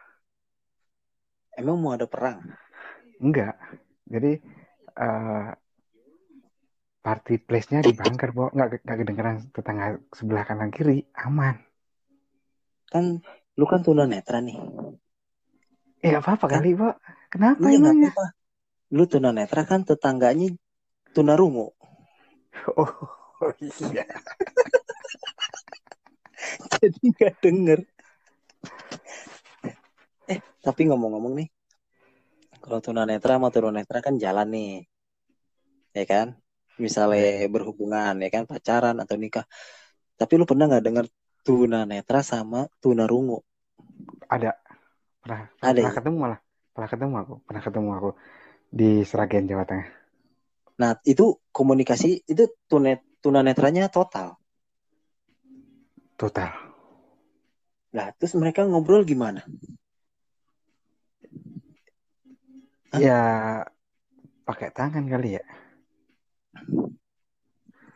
emang 1.54 1.78
mau 1.78 1.94
ada 1.94 2.10
perang 2.10 2.42
Enggak. 3.22 3.54
Jadi 4.04 4.42
eh 4.94 5.48
party 7.04 7.34
place-nya 7.36 7.84
di 7.84 7.92
bunker, 7.92 8.30
Bo. 8.32 8.48
Nggak, 8.50 8.84
nggak 8.84 8.98
kedengeran 9.04 9.36
tetangga 9.52 10.00
sebelah 10.10 10.44
kanan 10.48 10.72
kiri. 10.72 11.04
Aman. 11.14 11.56
kan 12.94 13.18
lu 13.58 13.66
kan 13.66 13.82
tunanetra 13.82 14.38
nih 14.38 14.54
Eh, 16.04 16.12
nggak 16.12 16.20
apa-apa 16.20 16.46
kan 16.46 16.60
kali, 16.60 16.76
Bo. 16.76 16.92
Kenapa 17.32 17.64
iya 17.72 17.80
emangnya? 17.80 18.12
Lu 18.92 19.08
tunanetra 19.08 19.64
kan 19.64 19.86
tetangganya 19.86 20.52
tunarungu. 21.14 21.72
Oh, 23.44 23.52
iya. 23.60 24.08
jadi 26.80 27.02
nggak 27.12 27.34
denger. 27.44 27.80
Eh 30.30 30.38
tapi 30.62 30.88
ngomong-ngomong 30.88 31.44
nih. 31.44 31.48
Kalau 32.62 32.80
tunanetra 32.80 33.36
sama 33.36 33.52
tunanetra 33.52 34.00
kan 34.00 34.16
jalan 34.16 34.48
nih. 34.48 34.72
Ya 35.92 36.04
kan? 36.08 36.38
Misalnya 36.80 37.44
Iya. 37.44 37.52
berhubungan 37.52 38.16
ya 38.22 38.30
kan? 38.32 38.48
Pacaran 38.48 38.96
atau 39.02 39.18
nikah. 39.18 39.44
Tapi 40.16 40.32
lu 40.38 40.48
pernah 40.48 40.70
nggak 40.70 40.84
dengar 40.86 41.04
tunanetra 41.44 42.24
sama 42.24 42.70
tunarungu? 42.80 43.44
Ada. 44.30 44.56
Pernah, 45.20 45.52
pernah, 45.58 45.68
ada 45.68 45.74
pernah 45.74 45.92
ya? 45.92 45.98
ketemu 46.00 46.16
malah. 46.16 46.40
Pernah 46.72 46.88
ketemu 46.88 47.14
aku. 47.18 47.34
Pernah 47.44 47.62
ketemu 47.66 47.90
aku 47.98 48.10
di 48.78 49.06
Seragen, 49.08 49.46
Jawa 49.50 49.64
Tengah. 49.70 49.88
nah 50.80 50.92
itu 51.12 51.38
komunikasi 51.54 52.26
itu 52.32 52.44
tunet 52.70 52.98
tunanetranya 53.22 53.86
total 53.96 54.28
Total. 56.14 56.50
Nah, 57.94 58.10
terus 58.18 58.34
mereka 58.38 58.66
ngobrol 58.66 59.02
gimana? 59.06 59.42
Hah? 62.94 63.00
Ya, 63.02 63.18
pakai 64.46 64.70
tangan 64.70 65.04
kali 65.10 65.38
ya. 65.38 65.44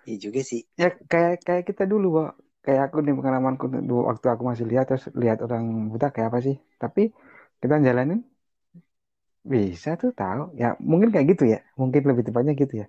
Iya 0.08 0.16
juga 0.24 0.40
sih. 0.50 0.60
Ya, 0.80 0.88
kayak 1.10 1.34
kayak 1.46 1.64
kita 1.68 1.84
dulu, 1.86 2.06
Bo. 2.16 2.24
Kayak 2.64 2.90
aku 2.90 2.96
nih 3.06 3.14
pengalamanku 3.18 3.64
dulu 3.70 4.10
waktu 4.10 4.26
aku 4.34 4.42
masih 4.50 4.66
lihat 4.70 4.84
terus 4.90 5.04
lihat 5.22 5.38
orang 5.46 5.64
buta 5.92 6.10
kayak 6.14 6.28
apa 6.34 6.38
sih. 6.46 6.56
Tapi 6.82 7.02
kita 7.62 7.74
jalanin 7.86 8.20
Bisa 9.44 9.94
tuh 10.01 10.11
tahu. 10.14 10.55
Ya 10.59 10.74
mungkin 10.83 11.11
kayak 11.14 11.37
gitu 11.37 11.44
ya. 11.48 11.62
Mungkin 11.79 12.03
lebih 12.05 12.24
tepatnya 12.27 12.55
gitu 12.57 12.85
ya. 12.85 12.87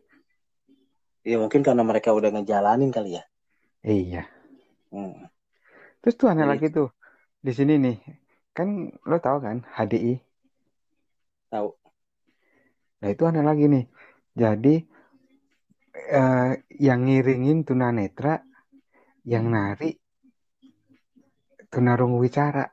Ya 1.27 1.37
mungkin 1.37 1.61
karena 1.61 1.83
mereka 1.83 2.15
udah 2.15 2.31
ngejalanin 2.31 2.89
kali 2.89 3.19
ya. 3.19 3.23
Iya. 3.83 4.23
Hmm. 4.89 5.29
Terus 6.01 6.15
tuh 6.15 6.27
aneh 6.31 6.47
Jadi 6.47 6.51
lagi 6.51 6.67
tuh. 6.71 6.89
Di 7.39 7.51
sini 7.55 7.75
nih. 7.79 7.97
kan 8.59 8.91
lo 9.07 9.17
tahu 9.23 9.39
kan 9.39 9.63
HDI 9.63 10.19
Tahu. 11.47 11.69
nah 12.99 13.07
itu 13.07 13.23
ada 13.23 13.39
lagi 13.39 13.71
nih 13.71 13.85
jadi 14.35 14.75
eh, 15.95 16.51
yang 16.75 16.99
ngiringin 17.07 17.63
tunanetra 17.63 18.43
yang 19.23 19.47
nari 19.47 19.95
tunarungu 21.71 22.19
wicara 22.19 22.67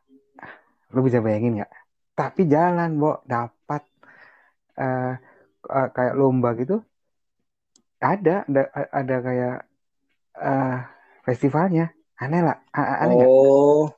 lo 0.91 1.01
bisa 1.07 1.23
bayangin 1.23 1.63
nggak 1.63 1.73
tapi 2.19 2.43
jalan 2.55 2.91
bo. 3.03 3.13
Dapat 3.33 3.83
eh, 4.81 5.13
eh, 5.77 5.89
kayak 5.97 6.15
lomba 6.21 6.49
gitu. 6.61 6.77
Ada 8.13 8.45
ada 8.49 8.63
ada 9.01 9.17
kayak 9.27 9.57
eh, 10.49 10.77
festivalnya. 11.27 11.87
Aneh 12.17 12.41
lah. 12.47 12.57
A- 12.73 12.99
aneh 13.05 13.17
Oh. 13.29 13.93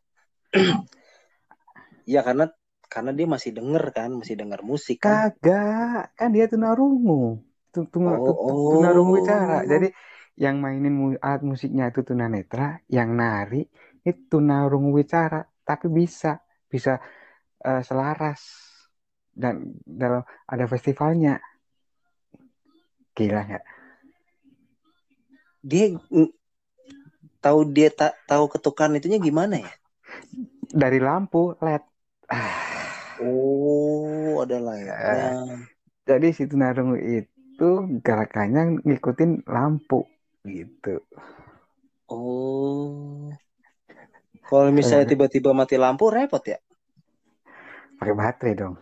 Iya 2.10 2.20
karena 2.26 2.44
karena 2.88 3.12
dia 3.12 3.26
masih 3.28 3.50
denger 3.52 3.84
kan, 3.92 4.10
masih 4.16 4.34
denger 4.40 4.60
musik 4.64 4.98
kan. 5.04 5.28
kagak. 5.28 6.14
Kan 6.18 6.28
dia 6.34 6.46
tunarungu. 6.52 7.42
Tu- 7.74 7.88
tu- 7.92 8.00
Oh, 8.00 8.32
oh. 8.48 8.72
tunarungu 8.72 9.12
wicara 9.20 9.60
jadi 9.68 9.92
yang 10.40 10.56
mainin 10.64 10.94
alat 11.20 11.42
musiknya 11.44 11.84
itu 11.92 12.00
tunanetra 12.00 12.80
yang 12.88 13.12
nari 13.12 13.66
itu 14.08 14.20
tunarungu 14.32 14.90
wicara 14.96 15.44
tapi 15.68 15.86
bisa 15.92 16.40
bisa 16.72 16.96
eh, 17.64 17.82
selaras 17.82 18.40
dan 19.34 19.78
dalam 19.86 20.22
ada 20.46 20.64
festivalnya 20.66 21.38
gila 23.16 23.40
nggak 23.46 23.64
Dia 25.62 25.86
tahu 27.44 27.60
dia 27.76 27.88
tak 27.90 28.12
tahu 28.30 28.44
ketukan 28.52 28.96
itunya 28.98 29.18
gimana 29.18 29.54
ya? 29.64 29.70
dari 30.72 30.98
lampu 31.00 31.56
LED 31.60 31.84
Oh, 33.20 34.38
ada 34.42 34.56
eh, 34.58 34.62
layarnya. 34.66 35.32
jadi 36.08 36.28
si 36.36 36.44
tunarungu 36.50 36.96
itu 36.98 37.68
gerakannya 38.06 38.62
ngikutin 38.86 39.30
lampu 39.54 39.98
gitu 40.46 40.94
Oh. 42.08 43.28
Kalau 44.48 44.70
misalnya 44.72 45.04
Eh, 45.04 45.12
tiba-tiba 45.12 45.50
mati 45.52 45.76
lampu 45.76 46.04
repot 46.08 46.40
ya? 46.52 46.58
Pakai 47.98 48.14
baterai 48.20 48.54
dong. 48.60 48.74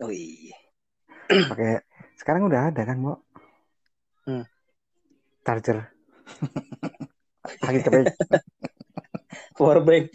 Oh 0.00 0.10
iya. 0.10 0.54
pakai 1.48 1.70
sekarang 2.20 2.42
udah 2.48 2.60
ada 2.72 2.82
kan 2.88 2.96
Bo 3.04 3.12
Hmm. 4.26 4.42
charger. 5.44 5.92
Lagi 7.64 7.80
kering 7.84 8.08
Powerbank. 9.56 10.10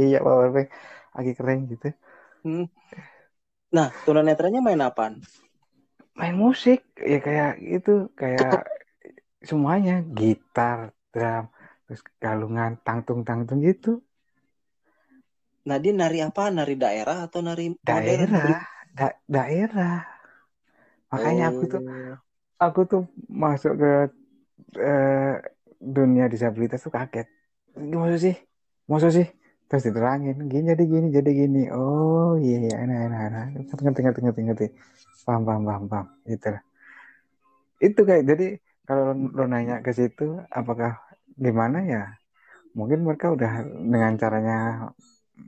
iya 0.00 0.16
power 0.24 0.48
bank. 0.54 0.68
Lagi 1.16 1.30
kering 1.38 1.60
gitu. 1.72 1.86
Hmm. 2.44 2.64
Nah, 3.76 3.88
tunanetranya 4.06 4.60
main 4.66 4.80
apaan? 4.88 5.14
main 6.18 6.34
musik. 6.44 6.78
Ya 7.12 7.18
kayak 7.26 7.50
itu 7.76 7.90
kayak 8.20 8.52
semuanya. 9.48 9.92
Gitar 10.18 10.78
drum 11.12 11.44
terus 11.84 12.00
galungan 12.24 12.72
tangtung 12.86 13.20
tangtung 13.28 13.60
gitu 13.68 13.90
Nah, 15.68 15.76
dia 15.82 15.92
nari 16.00 16.18
apa? 16.28 16.42
Nari 16.56 16.74
daerah 16.82 17.16
atau 17.26 17.40
nari 17.48 17.64
modern? 17.88 18.30
daerah. 18.36 18.68
Da- 18.96 19.18
daerah. 19.28 20.06
Makanya 21.12 21.42
aku 21.50 21.62
tuh 21.72 21.80
Oh. 21.80 22.18
aku 22.64 22.80
tuh 22.90 23.02
masuk 23.42 23.72
ke 23.82 23.88
eh, 24.80 25.32
dunia 25.96 26.24
disabilitas 26.32 26.80
tuh 26.86 26.92
kaget. 26.96 27.26
Gimana 27.90 28.16
sih? 28.24 28.34
Maksud 28.90 29.10
sih? 29.16 29.26
Terus 29.68 29.84
diterangin 29.88 30.36
gini 30.52 30.64
jadi 30.72 30.84
gini 30.92 31.06
jadi 31.18 31.30
gini. 31.40 31.60
Oh 31.76 32.30
iya 32.44 32.56
iya 32.64 32.74
enak 32.84 32.98
enak 33.06 33.20
enak. 33.28 33.44
Ngerti 33.84 34.00
ngerti 34.04 34.20
ngerti 34.24 34.40
ngerti 34.48 34.66
paham 35.26 35.42
paham 35.48 35.62
paham 35.68 35.84
paham. 35.92 36.06
Itu 36.34 36.46
lah. 36.54 36.62
itu 37.86 38.00
kayak 38.08 38.24
jadi 38.30 38.44
kalau 38.88 39.04
lo 39.36 39.44
nanya 39.52 39.74
ke 39.86 39.90
situ 39.98 40.24
apakah 40.58 40.90
gimana? 41.44 41.78
Ya 41.92 42.00
mungkin 42.78 43.00
mereka 43.06 43.26
udah 43.36 43.52
dengan 43.92 44.14
caranya 44.22 44.56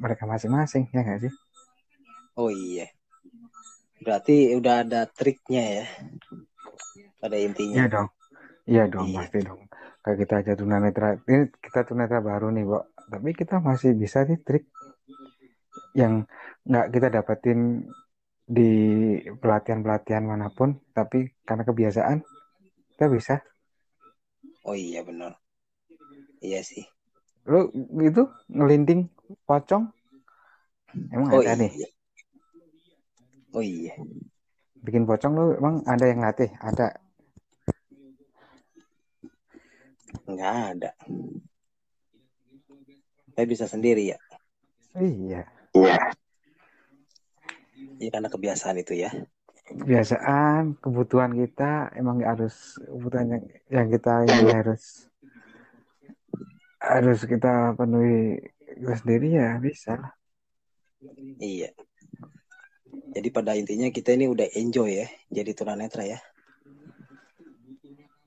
mereka 0.05 0.25
masing-masing 0.33 0.85
ya 0.95 1.01
nggak 1.05 1.21
sih 1.25 1.33
Oh 2.37 2.51
iya. 2.51 2.87
Berarti 4.05 4.37
udah 4.59 4.75
ada 4.85 5.01
triknya 5.19 5.63
ya 5.77 5.85
pada 7.21 7.37
iya 7.75 7.85
intinya. 7.85 7.85
dong 7.95 8.09
iya 8.73 8.83
dong 8.95 9.09
Iya. 9.09 9.19
pasti 9.19 9.39
dong 9.49 9.61
kayak 10.03 10.19
kita 10.23 10.35
aja 10.41 10.53
tunanetra 10.61 11.09
ini 11.31 11.39
kita 11.65 11.81
tunanetra 11.89 12.21
baru 12.31 12.47
nih 12.57 12.65
Bo 12.71 12.79
tapi 13.13 13.31
kita 13.41 13.57
masih 13.69 13.91
bisa 14.03 14.19
nih 14.29 14.39
trik 14.47 14.65
yang 15.95 16.15
nggak 16.69 16.87
kita 16.95 17.09
dapetin 17.17 17.59
di 18.57 18.71
pelatihan-pelatihan 19.41 20.25
mana 20.27 20.49
pun 20.51 20.75
tapi 20.97 21.31
karena 21.47 21.63
kebiasaan 21.69 22.19
kita 22.97 23.07
bisa 23.11 23.35
Oh 24.69 24.77
iya 24.87 25.01
benar. 25.09 25.33
Iya 26.47 26.61
sih. 26.71 26.85
lo 27.51 27.61
itu 28.09 28.23
ngelinting 28.57 29.01
pocong 29.47 29.85
emang 31.15 31.29
Oh 31.31 31.43
ada 31.43 31.55
nih 31.55 31.71
iya. 31.71 31.89
Oh 33.55 33.63
iya. 33.63 33.95
bikin 34.81 35.05
pocong 35.07 35.33
lo 35.35 35.45
emang 35.59 35.83
ada 35.87 36.05
yang 36.07 36.23
latih 36.23 36.51
ada 36.59 36.95
Nggak 40.31 40.55
ada. 40.75 40.91
Saya 43.35 43.47
bisa 43.47 43.67
sendiri 43.67 44.11
ya. 44.15 44.19
iya 44.99 45.47
Ya 48.01 48.09
karena 48.11 48.29
kebiasaan 48.33 48.81
itu 48.83 48.95
ya. 48.99 49.11
kebiasaan 49.71 50.83
kebutuhan 50.83 51.31
kita 51.31 51.95
emang 51.95 52.19
nggak 52.19 52.33
harus 52.35 52.75
kebutuhan 52.83 53.27
yang, 53.31 53.45
yang 53.71 53.87
kita 53.87 54.15
ini 54.27 54.51
harus 54.51 55.07
harus 56.83 57.21
kita 57.23 57.79
penuhi 57.79 58.43
kita 58.81 58.95
sendiri 58.97 59.29
ya 59.37 59.61
bisa 59.61 59.95
lah 60.01 60.13
Iya. 61.41 61.73
Jadi 63.17 63.29
pada 63.33 63.57
intinya 63.57 63.89
kita 63.89 64.13
ini 64.13 64.29
udah 64.29 64.53
enjoy 64.53 65.01
ya. 65.01 65.09
Jadi 65.33 65.57
tunanetra 65.57 66.05
ya. 66.05 66.21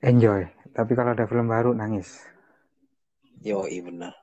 enjoy 0.03 0.43
tapi 0.73 0.91
kalau 0.97 1.13
ada 1.15 1.23
film 1.29 1.47
baru 1.47 1.71
nangis 1.71 2.19
Yo, 3.43 3.67
iya 3.67 3.83
benar. 3.83 4.15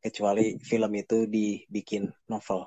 Kecuali 0.00 0.56
film 0.64 0.88
itu 0.96 1.28
dibikin 1.28 2.08
novel. 2.24 2.64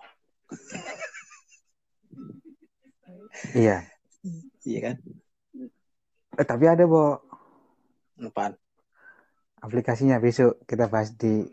iya 3.58 3.90
Iya 4.62 4.80
kan? 4.86 4.96
eh, 6.38 6.46
tapi 6.46 6.70
ada 6.70 6.86
Bo 6.86 7.18
Apaan? 8.22 8.54
Aplikasinya 9.66 10.18
besok 10.20 10.64
kita 10.70 10.86
bahas 10.92 11.14
di 11.16 11.46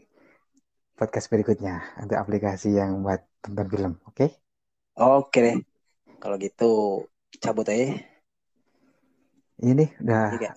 podcast 0.96 1.28
berikutnya 1.28 1.74
untuk 2.02 2.16
aplikasi 2.16 2.72
yang 2.80 3.04
buat 3.04 3.20
tonton 3.42 3.66
film 3.68 3.92
oke 4.08 4.26
Oke 4.96 5.38
deh. 5.44 5.58
Kalau 6.16 6.40
gitu 6.40 7.04
cabut 7.36 7.68
aja. 7.68 8.00
ini 9.60 9.84
udah 10.00 10.40
Iya, 10.40 10.56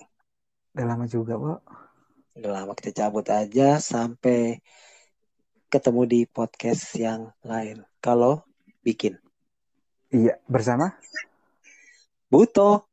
udah 0.72 0.86
lama 0.88 1.04
juga 1.04 1.36
Bo 1.36 1.60
Udah 2.40 2.50
lama 2.56 2.72
kita 2.72 3.04
cabut 3.04 3.28
aja 3.28 3.76
sampai 3.76 4.64
ketemu 5.68 6.02
di 6.08 6.20
podcast 6.24 6.96
yang 6.96 7.28
lain. 7.44 7.84
Kalau 8.00 8.40
bikin. 8.80 9.20
iya 10.08 10.40
bersama 10.48 10.96
Buto 12.32 12.88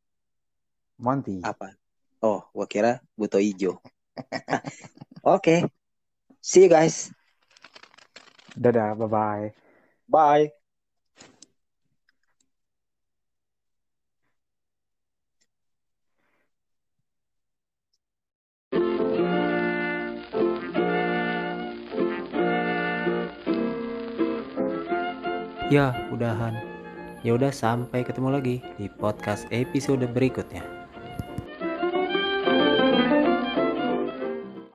Monty 0.99 1.39
apa? 1.47 1.71
Oh, 2.19 2.43
gua 2.51 2.67
kira 2.67 2.99
buto 3.15 3.39
hijau. 3.39 3.79
Oke. 5.23 5.65
See 6.41 6.63
you 6.65 6.69
guys. 6.69 7.11
dadah 8.57 8.97
bye 8.97 9.07
bye 9.07 9.47
Bye. 10.09 10.49
Ya, 25.67 25.91
udahan. 26.15 26.55
Ya 27.27 27.35
udah 27.35 27.51
sampai 27.51 28.07
ketemu 28.07 28.39
lagi 28.39 28.55
di 28.79 28.87
podcast 28.87 29.43
episode 29.51 30.07
berikutnya. 30.15 30.76